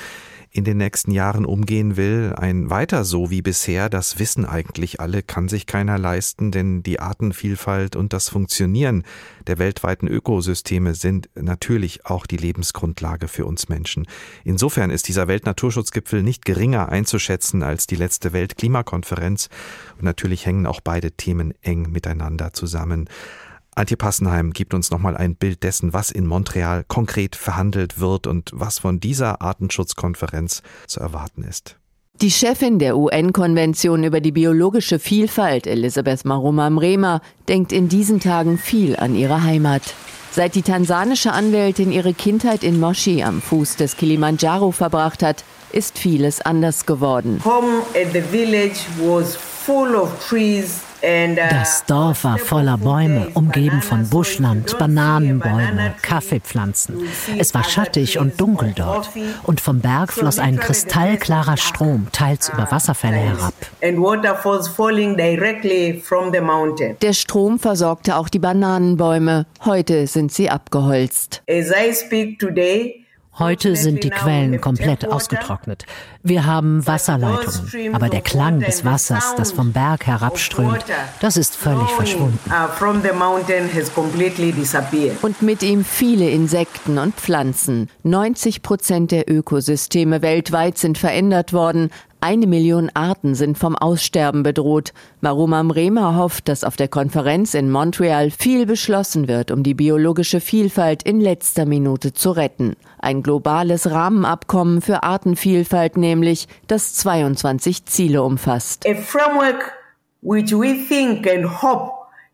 in 0.55 0.63
den 0.63 0.77
nächsten 0.77 1.11
Jahren 1.11 1.45
umgehen 1.45 1.97
will. 1.97 2.33
Ein 2.37 2.69
weiter 2.69 3.03
so 3.03 3.29
wie 3.29 3.41
bisher, 3.41 3.89
das 3.89 4.19
wissen 4.19 4.45
eigentlich 4.45 5.01
alle, 5.01 5.21
kann 5.21 5.49
sich 5.49 5.65
keiner 5.65 5.97
leisten, 5.97 6.49
denn 6.51 6.81
die 6.81 7.01
Artenvielfalt 7.01 7.97
und 7.97 8.13
das 8.13 8.29
Funktionieren 8.29 9.03
der 9.47 9.59
weltweiten 9.59 10.07
Ökosysteme 10.07 10.95
sind 10.95 11.29
natürlich 11.35 12.05
auch 12.05 12.25
die 12.25 12.37
Lebensgrundlage 12.37 13.27
für 13.27 13.45
uns 13.45 13.67
Menschen. 13.67 14.07
Insofern 14.45 14.91
ist 14.91 15.09
dieser 15.09 15.27
Weltnaturschutzgipfel 15.27 16.23
nicht 16.23 16.45
geringer 16.45 16.87
einzuschätzen 16.87 17.61
als 17.61 17.85
die 17.85 17.97
letzte 17.97 18.31
Weltklimakonferenz 18.31 19.49
und 19.97 20.03
natürlich 20.03 20.45
hängen 20.45 20.67
auch 20.67 20.79
beide 20.79 21.11
Themen 21.11 21.53
eng 21.63 21.91
miteinander 21.91 22.53
zusammen. 22.53 23.09
Antje 23.77 23.97
Passenheim 23.97 24.51
gibt 24.51 24.73
uns 24.73 24.89
nochmal 24.89 25.17
ein 25.17 25.35
Bild 25.35 25.63
dessen, 25.63 25.91
was 25.91 26.09
in 26.09 26.25
Montreal 26.25 26.85
konkret 26.87 27.35
verhandelt 27.35 27.99
wird 27.99 28.25
und 28.25 28.51
was 28.53 28.79
von 28.79 29.01
dieser 29.01 29.41
Artenschutzkonferenz 29.41 30.63
zu 30.87 31.01
erwarten 31.01 31.43
ist. 31.43 31.75
Die 32.21 32.31
Chefin 32.31 32.79
der 32.79 32.95
UN-Konvention 32.95 34.05
über 34.05 34.21
die 34.21 34.31
biologische 34.31 34.97
Vielfalt, 34.97 35.67
Elisabeth 35.67 36.23
Maruma 36.23 36.69
Mrema, 36.69 37.19
denkt 37.49 37.73
in 37.73 37.89
diesen 37.89 38.21
Tagen 38.21 38.57
viel 38.57 38.95
an 38.95 39.13
ihre 39.13 39.43
Heimat. 39.43 39.93
Seit 40.31 40.55
die 40.55 40.61
tansanische 40.61 41.33
Anwältin 41.33 41.91
ihre 41.91 42.13
Kindheit 42.13 42.63
in 42.63 42.79
Moshi 42.79 43.23
am 43.23 43.41
Fuß 43.41 43.75
des 43.75 43.97
Kilimanjaro 43.97 44.71
verbracht 44.71 45.21
hat, 45.21 45.43
ist 45.73 45.97
vieles 45.97 46.39
anders 46.39 46.85
geworden. 46.85 47.41
Home 47.43 47.81
at 47.93 48.13
the 48.13 48.21
village 48.21 48.85
was 48.97 49.35
full 49.35 49.95
of 49.95 50.09
trees 50.25 50.84
das 51.01 51.85
Dorf 51.85 52.23
war 52.23 52.37
voller 52.37 52.77
Bäume, 52.77 53.27
umgeben 53.33 53.81
von 53.81 54.09
Buschland, 54.09 54.77
Bananenbäume, 54.77 55.93
Kaffeepflanzen. 56.01 57.07
Es 57.37 57.53
war 57.53 57.63
schattig 57.63 58.17
und 58.17 58.39
dunkel 58.39 58.73
dort. 58.75 59.09
Und 59.43 59.61
vom 59.61 59.79
Berg 59.81 60.13
floss 60.13 60.39
ein 60.39 60.57
kristallklarer 60.57 61.57
Strom, 61.57 62.07
teils 62.11 62.49
über 62.49 62.71
Wasserfälle 62.71 63.17
herab. 63.17 63.53
Der 67.01 67.13
Strom 67.13 67.59
versorgte 67.59 68.15
auch 68.15 68.29
die 68.29 68.39
Bananenbäume. 68.39 69.45
Heute 69.63 70.07
sind 70.07 70.31
sie 70.31 70.49
abgeholzt. 70.49 71.43
As 71.49 71.71
I 71.71 71.93
speak 71.93 72.39
today, 72.39 73.04
Heute 73.37 73.75
sind 73.75 74.03
die 74.05 74.09
Quellen 74.09 74.61
komplett 74.61 75.11
ausgetrocknet. 75.11 75.85
Wir 76.23 76.45
haben 76.45 76.87
Wasserleitungen, 76.87 77.93
aber 77.93 78.07
der 78.07 78.21
Klang 78.21 78.61
des 78.61 78.85
Wassers, 78.85 79.35
das 79.35 79.51
vom 79.51 79.73
Berg 79.73 80.07
herabströmt, 80.07 80.85
das 81.19 81.35
ist 81.35 81.57
völlig 81.57 81.89
verschwunden. 81.89 82.39
Und 85.21 85.41
mit 85.41 85.63
ihm 85.63 85.83
viele 85.83 86.29
Insekten 86.29 86.97
und 86.97 87.15
Pflanzen. 87.15 87.89
90 88.03 88.61
Prozent 88.61 89.11
der 89.11 89.29
Ökosysteme 89.29 90.21
weltweit 90.21 90.77
sind 90.77 90.97
verändert 90.97 91.51
worden. 91.51 91.91
Eine 92.25 92.47
Million 92.47 92.89
Arten 92.95 93.35
sind 93.35 93.55
vom 93.55 93.75
Aussterben 93.75 94.41
bedroht. 94.41 94.93
Maruma 95.21 95.61
Mrema 95.61 96.15
hofft, 96.15 96.47
dass 96.47 96.63
auf 96.63 96.75
der 96.75 96.87
Konferenz 96.87 97.53
in 97.53 97.69
Montreal 97.69 98.31
viel 98.31 98.65
beschlossen 98.65 99.27
wird, 99.27 99.51
um 99.51 99.61
die 99.61 99.75
biologische 99.75 100.39
Vielfalt 100.39 101.03
in 101.03 101.21
letzter 101.21 101.67
Minute 101.67 102.13
zu 102.13 102.31
retten. 102.31 102.77
Ein 102.97 103.21
globales 103.21 103.91
Rahmenabkommen 103.91 104.81
für 104.81 105.03
Artenvielfalt 105.03 105.97
nämlich, 105.97 106.47
das 106.65 106.95
22 106.95 107.85
Ziele 107.85 108.23
umfasst. 108.23 108.87
A 108.87 108.95
framework 108.95 109.73
which 110.23 110.51
we 110.51 110.73
think 110.89 111.27
and 111.27 111.61
hope 111.61 111.91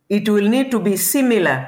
it 0.08 0.26
will 0.30 0.48
need 0.48 0.72
to 0.72 0.80
be 0.80 0.96
similar 0.96 1.66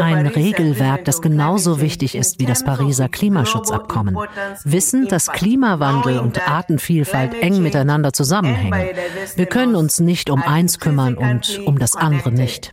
ein 0.00 0.26
Regelwerk, 0.26 1.04
das 1.04 1.22
genauso 1.22 1.80
wichtig 1.80 2.14
ist 2.14 2.40
wie 2.40 2.46
das 2.46 2.64
Pariser 2.64 3.08
Klimaschutzabkommen. 3.08 4.16
Wissen, 4.64 5.08
dass 5.08 5.32
Klimawandel 5.32 6.18
und 6.18 6.48
Artenvielfalt 6.48 7.34
eng 7.34 7.62
miteinander 7.62 8.12
zusammenhängen. 8.12 8.96
Wir 9.36 9.46
können 9.46 9.74
uns 9.74 10.00
nicht 10.00 10.30
um 10.30 10.42
eins 10.42 10.78
kümmern 10.78 11.16
und 11.16 11.60
um 11.66 11.78
das 11.78 11.96
andere 11.96 12.32
nicht. 12.32 12.72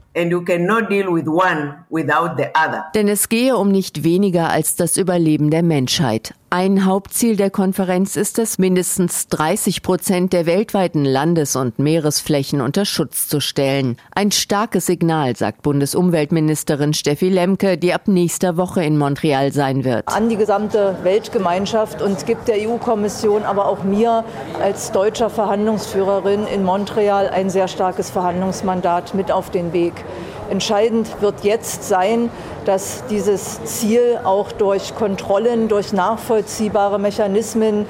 Denn 2.95 3.07
es 3.07 3.29
gehe 3.29 3.57
um 3.57 3.69
nicht 3.69 4.03
weniger 4.03 4.49
als 4.49 4.75
das 4.75 4.97
Überleben 4.97 5.51
der 5.51 5.63
Menschheit. 5.63 6.33
Ein 6.49 6.85
Hauptziel 6.85 7.35
der 7.35 7.49
Konferenz 7.49 8.15
ist 8.15 8.39
es, 8.39 8.57
mindestens 8.57 9.27
30 9.27 9.81
Prozent 9.81 10.31
der 10.31 10.45
weltweiten 10.45 11.03
Landes- 11.03 11.57
und 11.57 11.77
Meeresflächen 11.77 12.61
unter 12.61 12.85
Schutz 12.85 13.27
zu 13.27 13.41
stellen. 13.41 13.97
Ein 14.15 14.31
starkes 14.31 14.85
Signal, 14.85 15.35
sagt 15.35 15.61
Bundesumweltministerin 15.61 16.93
Steffi 16.97 17.29
Lemke, 17.29 17.77
die 17.77 17.93
ab 17.93 18.07
nächster 18.07 18.57
Woche 18.57 18.83
in 18.83 18.97
Montreal 18.97 19.53
sein 19.53 19.85
wird. 19.85 20.07
An 20.07 20.29
die 20.29 20.35
gesamte 20.35 20.97
Weltgemeinschaft 21.03 22.01
und 22.01 22.25
gibt 22.25 22.47
der 22.47 22.55
EU-Kommission, 22.67 23.43
aber 23.43 23.67
auch 23.67 23.83
mir 23.83 24.23
als 24.61 24.91
deutscher 24.91 25.29
Verhandlungsführerin 25.29 26.47
in 26.47 26.63
Montreal 26.63 27.29
ein 27.29 27.49
sehr 27.49 27.67
starkes 27.67 28.09
Verhandlungsmandat 28.09 29.13
mit 29.13 29.31
auf 29.31 29.49
den 29.49 29.73
Weg. 29.73 29.93
Entscheidend 30.49 31.21
wird 31.21 31.43
jetzt 31.43 31.87
sein, 31.87 32.29
dass 32.65 33.03
dieses 33.09 33.63
Ziel 33.65 34.19
auch 34.23 34.51
durch 34.51 34.95
Kontrollen, 34.95 35.67
durch 35.67 35.93
nachvollziehbare 35.93 36.99
Mechanismen 36.99 37.85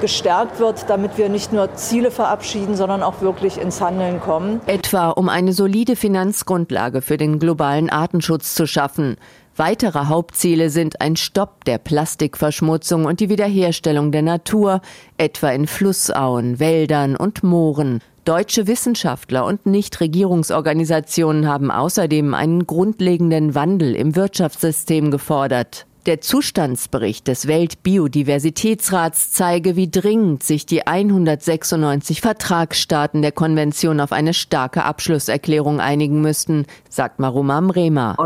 gestärkt 0.00 0.60
wird, 0.60 0.88
damit 0.88 1.18
wir 1.18 1.28
nicht 1.28 1.52
nur 1.52 1.74
Ziele 1.74 2.10
verabschieden, 2.10 2.76
sondern 2.76 3.02
auch 3.02 3.20
wirklich 3.20 3.60
ins 3.60 3.80
Handeln 3.80 4.20
kommen. 4.20 4.60
Etwa 4.66 5.10
um 5.10 5.28
eine 5.28 5.52
solide 5.52 5.96
Finanzgrundlage 5.96 7.02
für 7.02 7.16
den 7.16 7.38
globalen 7.38 7.90
Artenschutz 7.90 8.54
zu 8.54 8.66
schaffen. 8.66 9.16
Weitere 9.56 10.06
Hauptziele 10.06 10.68
sind 10.68 11.00
ein 11.00 11.16
Stopp 11.16 11.64
der 11.64 11.78
Plastikverschmutzung 11.78 13.06
und 13.06 13.20
die 13.20 13.30
Wiederherstellung 13.30 14.12
der 14.12 14.20
Natur, 14.22 14.82
etwa 15.16 15.48
in 15.48 15.66
Flussauen, 15.66 16.60
Wäldern 16.60 17.16
und 17.16 17.42
Mooren. 17.42 18.00
Deutsche 18.26 18.66
Wissenschaftler 18.66 19.46
und 19.46 19.66
Nichtregierungsorganisationen 19.66 21.48
haben 21.48 21.70
außerdem 21.70 22.34
einen 22.34 22.66
grundlegenden 22.66 23.54
Wandel 23.54 23.94
im 23.94 24.14
Wirtschaftssystem 24.16 25.10
gefordert. 25.10 25.86
Der 26.06 26.20
Zustandsbericht 26.20 27.26
des 27.26 27.48
Weltbiodiversitätsrats 27.48 29.32
zeige, 29.32 29.74
wie 29.74 29.90
dringend 29.90 30.44
sich 30.44 30.64
die 30.64 30.86
196 30.86 32.20
Vertragsstaaten 32.20 33.22
der 33.22 33.32
Konvention 33.32 33.98
auf 33.98 34.12
eine 34.12 34.32
starke 34.32 34.84
Abschlusserklärung 34.84 35.80
einigen 35.80 36.20
müssten, 36.20 36.66
sagt 36.88 37.18
Maruma 37.18 37.60
Mrema. 37.60 38.16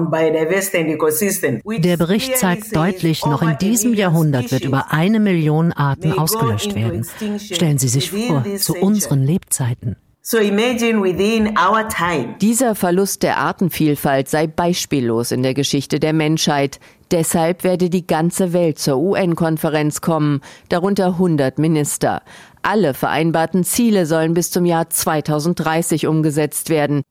Der 1.65 1.97
Bericht 1.97 2.37
zeigt 2.37 2.77
deutlich, 2.77 3.25
noch 3.25 3.41
in 3.41 3.57
diesem 3.57 3.95
Jahrhundert 3.95 4.53
wird 4.53 4.65
über 4.65 4.93
eine 4.93 5.19
Million 5.19 5.73
Arten 5.73 6.13
ausgelöscht 6.13 6.75
werden. 6.75 7.07
Stellen 7.39 7.79
Sie 7.79 7.89
sich 7.89 8.11
vor, 8.11 8.45
zu 8.59 8.75
unseren 8.75 9.23
Lebzeiten. 9.23 9.97
So 10.23 10.37
imagine 10.37 11.03
within 11.03 11.57
our 11.59 11.89
time. 11.89 12.35
Dieser 12.43 12.75
Verlust 12.75 13.23
der 13.23 13.39
Artenvielfalt 13.39 14.29
sei 14.29 14.47
beispiellos 14.47 15.33
in 15.33 15.43
der 15.43 15.55
Geschichte 15.55 15.99
der 15.99 16.13
Menschheit. 16.13 16.79
Deshalb 17.11 17.65
werde 17.65 17.91
die 17.91 18.07
ganze 18.07 18.53
Welt 18.53 18.79
zur 18.79 18.99
UN-Konferenz 18.99 20.01
kommen, 20.01 20.41
darunter 20.69 21.07
100 21.07 21.59
Minister. 21.59 22.23
Alle 22.63 22.95
vereinbarten 22.95 23.65
Ziele 23.65 24.07
sollen 24.07 24.35
bis 24.35 24.51
zum 24.51 24.65
Jahr 24.65 24.89
2030 24.89 26.07
umgesetzt 26.07 26.71
werden. 26.71 27.03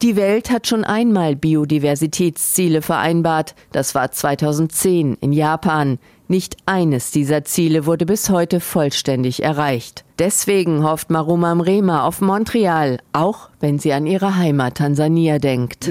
Die 0.00 0.14
Welt 0.14 0.50
hat 0.50 0.68
schon 0.68 0.84
einmal 0.84 1.34
Biodiversitätsziele 1.34 2.82
vereinbart. 2.82 3.56
Das 3.72 3.96
war 3.96 4.12
2010 4.12 5.16
in 5.20 5.32
Japan. 5.32 5.98
Nicht 6.28 6.56
eines 6.66 7.10
dieser 7.10 7.42
Ziele 7.42 7.84
wurde 7.84 8.06
bis 8.06 8.30
heute 8.30 8.60
vollständig 8.60 9.42
erreicht. 9.42 10.04
Deswegen 10.20 10.84
hofft 10.84 11.10
Maruma 11.10 11.52
Mrema 11.56 12.04
auf 12.04 12.20
Montreal, 12.20 13.00
auch 13.12 13.48
wenn 13.58 13.80
sie 13.80 13.92
an 13.92 14.06
ihre 14.06 14.36
Heimat 14.36 14.76
Tansania 14.76 15.40
denkt. 15.40 15.84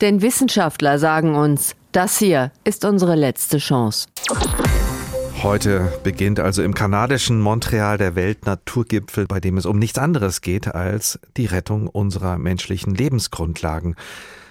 Denn 0.00 0.22
Wissenschaftler 0.22 0.98
sagen 0.98 1.34
uns, 1.34 1.74
das 1.92 2.18
hier 2.18 2.52
ist 2.64 2.84
unsere 2.84 3.14
letzte 3.14 3.58
Chance. 3.58 4.08
Heute 5.42 5.92
beginnt 6.02 6.40
also 6.40 6.62
im 6.64 6.74
kanadischen 6.74 7.40
Montreal 7.40 7.96
der 7.96 8.16
Weltnaturgipfel, 8.16 9.26
bei 9.26 9.38
dem 9.38 9.56
es 9.56 9.66
um 9.66 9.78
nichts 9.78 9.98
anderes 9.98 10.40
geht 10.40 10.74
als 10.74 11.20
die 11.36 11.46
Rettung 11.46 11.86
unserer 11.86 12.38
menschlichen 12.38 12.94
Lebensgrundlagen. 12.94 13.94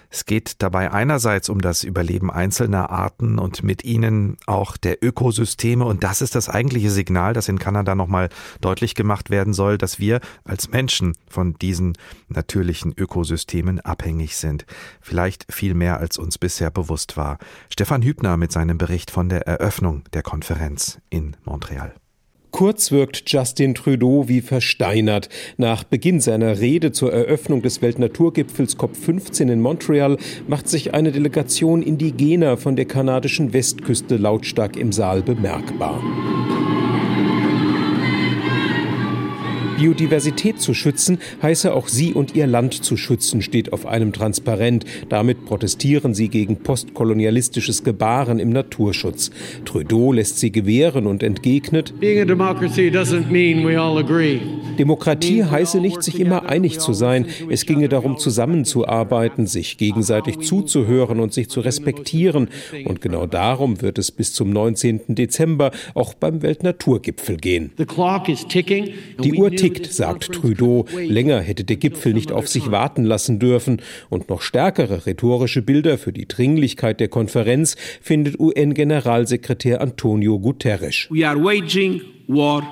Es 0.09 0.25
geht 0.25 0.61
dabei 0.61 0.91
einerseits 0.91 1.49
um 1.49 1.59
das 1.59 1.83
Überleben 1.83 2.31
einzelner 2.31 2.89
Arten 2.89 3.39
und 3.39 3.63
mit 3.63 3.83
ihnen 3.83 4.37
auch 4.45 4.77
der 4.77 5.03
Ökosysteme. 5.03 5.85
Und 5.85 6.03
das 6.03 6.21
ist 6.21 6.35
das 6.35 6.49
eigentliche 6.49 6.91
Signal, 6.91 7.33
das 7.33 7.49
in 7.49 7.59
Kanada 7.59 7.95
nochmal 7.95 8.29
deutlich 8.61 8.95
gemacht 8.95 9.29
werden 9.29 9.53
soll, 9.53 9.77
dass 9.77 9.99
wir 9.99 10.21
als 10.43 10.69
Menschen 10.69 11.13
von 11.29 11.53
diesen 11.55 11.97
natürlichen 12.29 12.93
Ökosystemen 12.97 13.79
abhängig 13.81 14.37
sind. 14.37 14.65
Vielleicht 15.01 15.51
viel 15.51 15.73
mehr, 15.73 15.99
als 15.99 16.17
uns 16.17 16.37
bisher 16.37 16.71
bewusst 16.71 17.17
war. 17.17 17.37
Stefan 17.69 18.01
Hübner 18.01 18.37
mit 18.37 18.51
seinem 18.51 18.77
Bericht 18.77 19.11
von 19.11 19.29
der 19.29 19.45
Eröffnung 19.45 20.03
der 20.13 20.23
Konferenz 20.23 20.99
in 21.09 21.35
Montreal. 21.43 21.93
Kurz 22.57 22.91
wirkt 22.91 23.21
Justin 23.27 23.75
Trudeau 23.75 24.27
wie 24.29 24.41
versteinert. 24.41 25.29
Nach 25.57 25.83
Beginn 25.83 26.19
seiner 26.19 26.59
Rede 26.59 26.91
zur 26.91 27.13
Eröffnung 27.13 27.61
des 27.61 27.83
Weltnaturgipfels 27.83 28.79
COP15 28.79 29.51
in 29.51 29.61
Montreal 29.61 30.17
macht 30.47 30.67
sich 30.67 30.95
eine 30.95 31.11
Delegation 31.11 31.83
Indigener 31.83 32.57
von 32.57 32.75
der 32.75 32.85
kanadischen 32.85 33.53
Westküste 33.53 34.17
lautstark 34.17 34.75
im 34.75 34.91
Saal 34.91 35.21
bemerkbar. 35.21 36.01
Biodiversität 39.77 40.59
zu 40.59 40.73
schützen 40.73 41.19
heiße 41.41 41.73
auch 41.73 41.87
sie 41.87 42.13
und 42.13 42.35
ihr 42.35 42.47
Land 42.47 42.73
zu 42.73 42.97
schützen, 42.97 43.41
steht 43.41 43.73
auf 43.73 43.85
einem 43.85 44.11
Transparent. 44.11 44.85
Damit 45.09 45.45
protestieren 45.45 46.13
sie 46.13 46.29
gegen 46.29 46.57
postkolonialistisches 46.57 47.83
Gebaren 47.83 48.39
im 48.39 48.49
Naturschutz. 48.49 49.31
Trudeau 49.65 50.13
lässt 50.13 50.39
sie 50.39 50.51
gewähren 50.51 51.05
und 51.07 51.23
entgegnet, 51.23 51.93
Demokratie 54.77 55.43
heiße 55.43 55.79
nicht, 55.79 56.03
sich 56.03 56.19
immer 56.19 56.49
einig 56.49 56.79
zu 56.79 56.93
sein. 56.93 57.25
Es 57.49 57.65
ginge 57.65 57.89
darum, 57.89 58.17
zusammenzuarbeiten, 58.17 59.47
sich 59.47 59.77
gegenseitig 59.77 60.39
zuzuhören 60.39 61.19
und 61.19 61.33
sich 61.33 61.49
zu 61.49 61.61
respektieren. 61.61 62.49
Und 62.85 63.01
genau 63.01 63.25
darum 63.25 63.81
wird 63.81 63.97
es 63.97 64.11
bis 64.11 64.33
zum 64.33 64.49
19. 64.51 65.15
Dezember 65.15 65.71
auch 65.93 66.13
beim 66.13 66.41
Weltnaturgipfel 66.41 67.37
gehen. 67.37 67.71
Die 69.23 69.33
Uhr 69.33 69.51
tickt 69.51 69.66
geschickt, 69.69 69.93
sagt 69.93 70.33
Trudeau. 70.33 70.85
Länger 70.95 71.39
hätte 71.39 71.63
der 71.63 71.77
Gipfel 71.77 72.13
nicht 72.13 72.31
auf 72.31 72.47
sich 72.47 72.71
warten 72.71 73.03
lassen 73.03 73.39
dürfen. 73.39 73.81
Und 74.09 74.29
noch 74.29 74.41
stärkere 74.41 75.05
rhetorische 75.05 75.61
Bilder 75.61 75.97
für 75.97 76.13
die 76.13 76.27
Dringlichkeit 76.27 76.99
der 76.99 77.07
Konferenz 77.07 77.75
findet 78.01 78.39
UN-Generalsekretär 78.39 79.81
Antonio 79.81 80.39
Guterres. 80.39 81.07
We 81.09 81.27
are 81.27 81.41
waging 81.41 82.01
war 82.27 82.63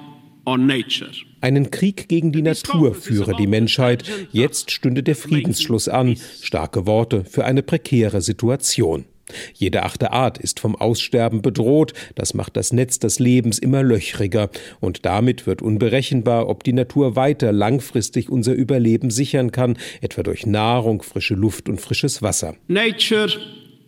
on 0.46 0.66
nature. 0.68 1.12
Einen 1.42 1.70
Krieg 1.70 2.08
gegen 2.08 2.32
die 2.32 2.42
Natur 2.42 2.96
führe 2.96 3.36
die 3.36 3.46
Menschheit. 3.46 4.04
Jetzt 4.32 4.72
stünde 4.72 5.04
der 5.04 5.16
Friedensschluss 5.16 5.88
an. 5.88 6.18
Starke 6.42 6.88
Worte 6.88 7.24
für 7.24 7.46
eine 7.46 7.62
prekäre 7.62 8.22
Situation. 8.22 9.06
Jede 9.54 9.84
achte 9.84 10.12
Art 10.12 10.38
ist 10.38 10.60
vom 10.60 10.76
Aussterben 10.76 11.42
bedroht, 11.42 11.94
das 12.16 12.34
macht 12.34 12.58
das 12.58 12.74
Netz 12.74 13.00
des 13.00 13.20
Lebens 13.20 13.60
immer 13.60 13.84
löchriger, 13.84 14.50
und 14.80 15.06
damit 15.06 15.48
wird 15.48 15.62
unberechenbar, 15.62 16.48
ob 16.48 16.64
die 16.64 16.74
Natur 16.74 17.16
weiter 17.16 17.52
langfristig 17.52 18.30
unser 18.30 18.54
Überleben 18.54 19.10
sichern 19.10 19.52
kann, 19.52 19.78
etwa 20.02 20.24
durch 20.24 20.46
Nahrung, 20.46 21.02
frische 21.02 21.36
Luft 21.36 21.70
und 21.70 21.82
frisches 21.82 22.22
Wasser. 22.22 22.56
Nature 22.68 23.30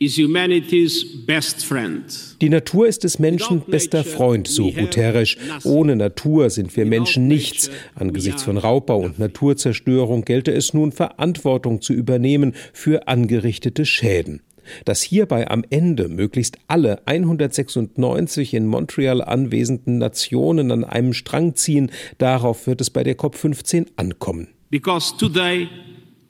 die 0.00 0.28
Natur 2.48 2.86
ist 2.86 3.02
des 3.02 3.18
Menschen 3.18 3.62
bester 3.66 4.04
Freund, 4.04 4.46
so 4.46 4.70
Guterres. 4.70 5.36
Ohne 5.64 5.96
Natur 5.96 6.50
sind 6.50 6.76
wir 6.76 6.86
Menschen 6.86 7.26
nichts. 7.26 7.68
Angesichts 7.96 8.44
von 8.44 8.58
Raubbau 8.58 9.00
und 9.00 9.18
Naturzerstörung 9.18 10.24
gelte 10.24 10.52
es 10.52 10.72
nun, 10.72 10.92
Verantwortung 10.92 11.82
zu 11.82 11.94
übernehmen 11.94 12.54
für 12.72 13.08
angerichtete 13.08 13.84
Schäden. 13.84 14.40
Dass 14.84 15.02
hierbei 15.02 15.50
am 15.50 15.64
Ende 15.70 16.08
möglichst 16.08 16.58
alle 16.68 17.06
196 17.06 18.54
in 18.54 18.66
Montreal 18.66 19.22
anwesenden 19.22 19.98
Nationen 19.98 20.70
an 20.72 20.84
einem 20.84 21.12
Strang 21.12 21.54
ziehen, 21.54 21.90
darauf 22.18 22.66
wird 22.66 22.80
es 22.80 22.90
bei 22.90 23.02
der 23.02 23.16
COP15 23.18 23.86
ankommen. 23.96 24.48
Because 24.70 25.16
today 25.16 25.68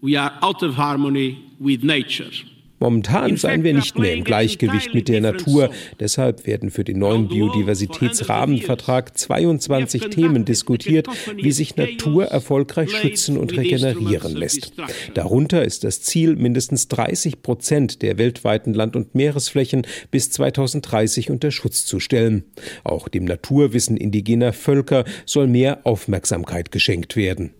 we 0.00 0.20
are 0.20 0.32
out 0.42 0.62
of 0.62 0.76
harmony 0.76 1.36
with 1.58 1.82
nature. 1.82 2.30
Momentan 2.80 3.36
seien 3.36 3.64
wir 3.64 3.74
nicht 3.74 3.98
mehr 3.98 4.14
im 4.14 4.24
Gleichgewicht 4.24 4.94
mit 4.94 5.08
der 5.08 5.20
Natur. 5.20 5.70
Deshalb 5.98 6.46
werden 6.46 6.70
für 6.70 6.84
den 6.84 6.98
neuen 6.98 7.28
Biodiversitätsrahmenvertrag 7.28 9.16
22 9.16 10.08
Themen 10.10 10.44
diskutiert, 10.44 11.08
wie 11.36 11.52
sich 11.52 11.76
Natur 11.76 12.26
erfolgreich 12.26 12.90
schützen 12.90 13.36
und 13.36 13.56
regenerieren 13.56 14.36
lässt. 14.36 14.72
Darunter 15.14 15.64
ist 15.64 15.84
das 15.84 16.02
Ziel, 16.02 16.36
mindestens 16.36 16.88
30 16.88 17.42
Prozent 17.42 18.02
der 18.02 18.18
weltweiten 18.18 18.74
Land- 18.74 18.96
und 18.96 19.14
Meeresflächen 19.14 19.86
bis 20.10 20.30
2030 20.30 21.30
unter 21.30 21.50
Schutz 21.50 21.84
zu 21.84 22.00
stellen. 22.00 22.44
Auch 22.84 23.08
dem 23.08 23.24
Naturwissen 23.24 23.96
indigener 23.96 24.52
Völker 24.52 25.04
soll 25.26 25.46
mehr 25.46 25.80
Aufmerksamkeit 25.84 26.70
geschenkt 26.70 27.16
werden. 27.16 27.50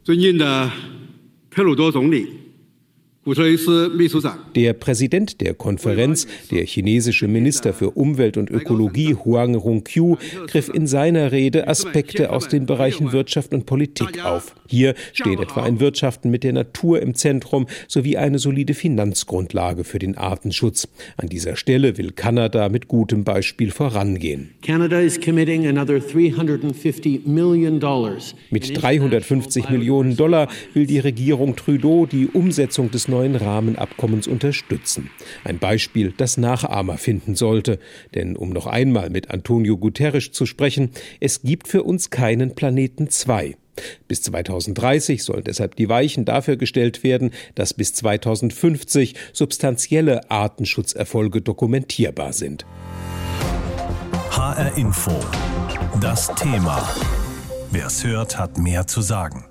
Der 4.54 4.72
Präsident 4.72 5.40
der 5.42 5.52
Konferenz, 5.52 6.26
der 6.50 6.64
chinesische 6.64 7.28
Minister 7.28 7.74
für 7.74 7.90
Umwelt 7.90 8.38
und 8.38 8.50
Ökologie 8.50 9.14
Huang 9.14 9.54
Rongqiu, 9.54 10.16
griff 10.46 10.70
in 10.72 10.86
seiner 10.86 11.30
Rede 11.30 11.68
Aspekte 11.68 12.30
aus 12.30 12.48
den 12.48 12.64
Bereichen 12.64 13.12
Wirtschaft 13.12 13.52
und 13.52 13.66
Politik 13.66 14.24
auf. 14.24 14.54
Hier 14.66 14.94
steht 15.12 15.40
etwa 15.40 15.62
ein 15.62 15.78
Wirtschaften 15.78 16.30
mit 16.30 16.42
der 16.42 16.54
Natur 16.54 17.02
im 17.02 17.14
Zentrum 17.14 17.66
sowie 17.86 18.16
eine 18.16 18.38
solide 18.38 18.72
Finanzgrundlage 18.72 19.84
für 19.84 19.98
den 19.98 20.16
Artenschutz. 20.16 20.88
An 21.18 21.28
dieser 21.28 21.56
Stelle 21.56 21.98
will 21.98 22.12
Kanada 22.12 22.70
mit 22.70 22.88
gutem 22.88 23.24
Beispiel 23.24 23.70
vorangehen. 23.70 24.54
Mit 28.50 28.82
350 28.82 29.70
Millionen 29.70 30.16
Dollar 30.16 30.48
will 30.72 30.86
die 30.86 30.98
Regierung 30.98 31.56
Trudeau 31.56 32.06
die 32.06 32.26
Umsetzung 32.26 32.90
des 32.90 33.08
neuen 33.08 33.17
neuen 33.18 33.34
Rahmenabkommens 33.34 34.28
unterstützen. 34.28 35.10
Ein 35.42 35.58
Beispiel, 35.58 36.14
das 36.16 36.36
Nachahmer 36.36 36.98
finden 36.98 37.34
sollte. 37.34 37.80
Denn 38.14 38.36
um 38.36 38.50
noch 38.50 38.66
einmal 38.66 39.10
mit 39.10 39.30
Antonio 39.30 39.76
Guterres 39.76 40.30
zu 40.30 40.46
sprechen, 40.46 40.90
es 41.18 41.42
gibt 41.42 41.66
für 41.66 41.82
uns 41.82 42.10
keinen 42.10 42.54
Planeten 42.54 43.10
2. 43.10 43.56
Bis 44.06 44.22
2030 44.22 45.24
sollen 45.24 45.42
deshalb 45.44 45.74
die 45.74 45.88
Weichen 45.88 46.24
dafür 46.24 46.56
gestellt 46.56 47.02
werden, 47.02 47.32
dass 47.56 47.74
bis 47.74 47.92
2050 47.94 49.14
substanzielle 49.32 50.30
Artenschutzerfolge 50.30 51.40
dokumentierbar 51.40 52.32
sind. 52.32 52.66
HR 54.30 54.76
Info. 54.76 55.12
Das 56.00 56.32
Thema. 56.36 56.88
Wer 57.72 57.86
es 57.86 58.04
hört, 58.04 58.38
hat 58.38 58.58
mehr 58.58 58.86
zu 58.86 59.00
sagen. 59.00 59.47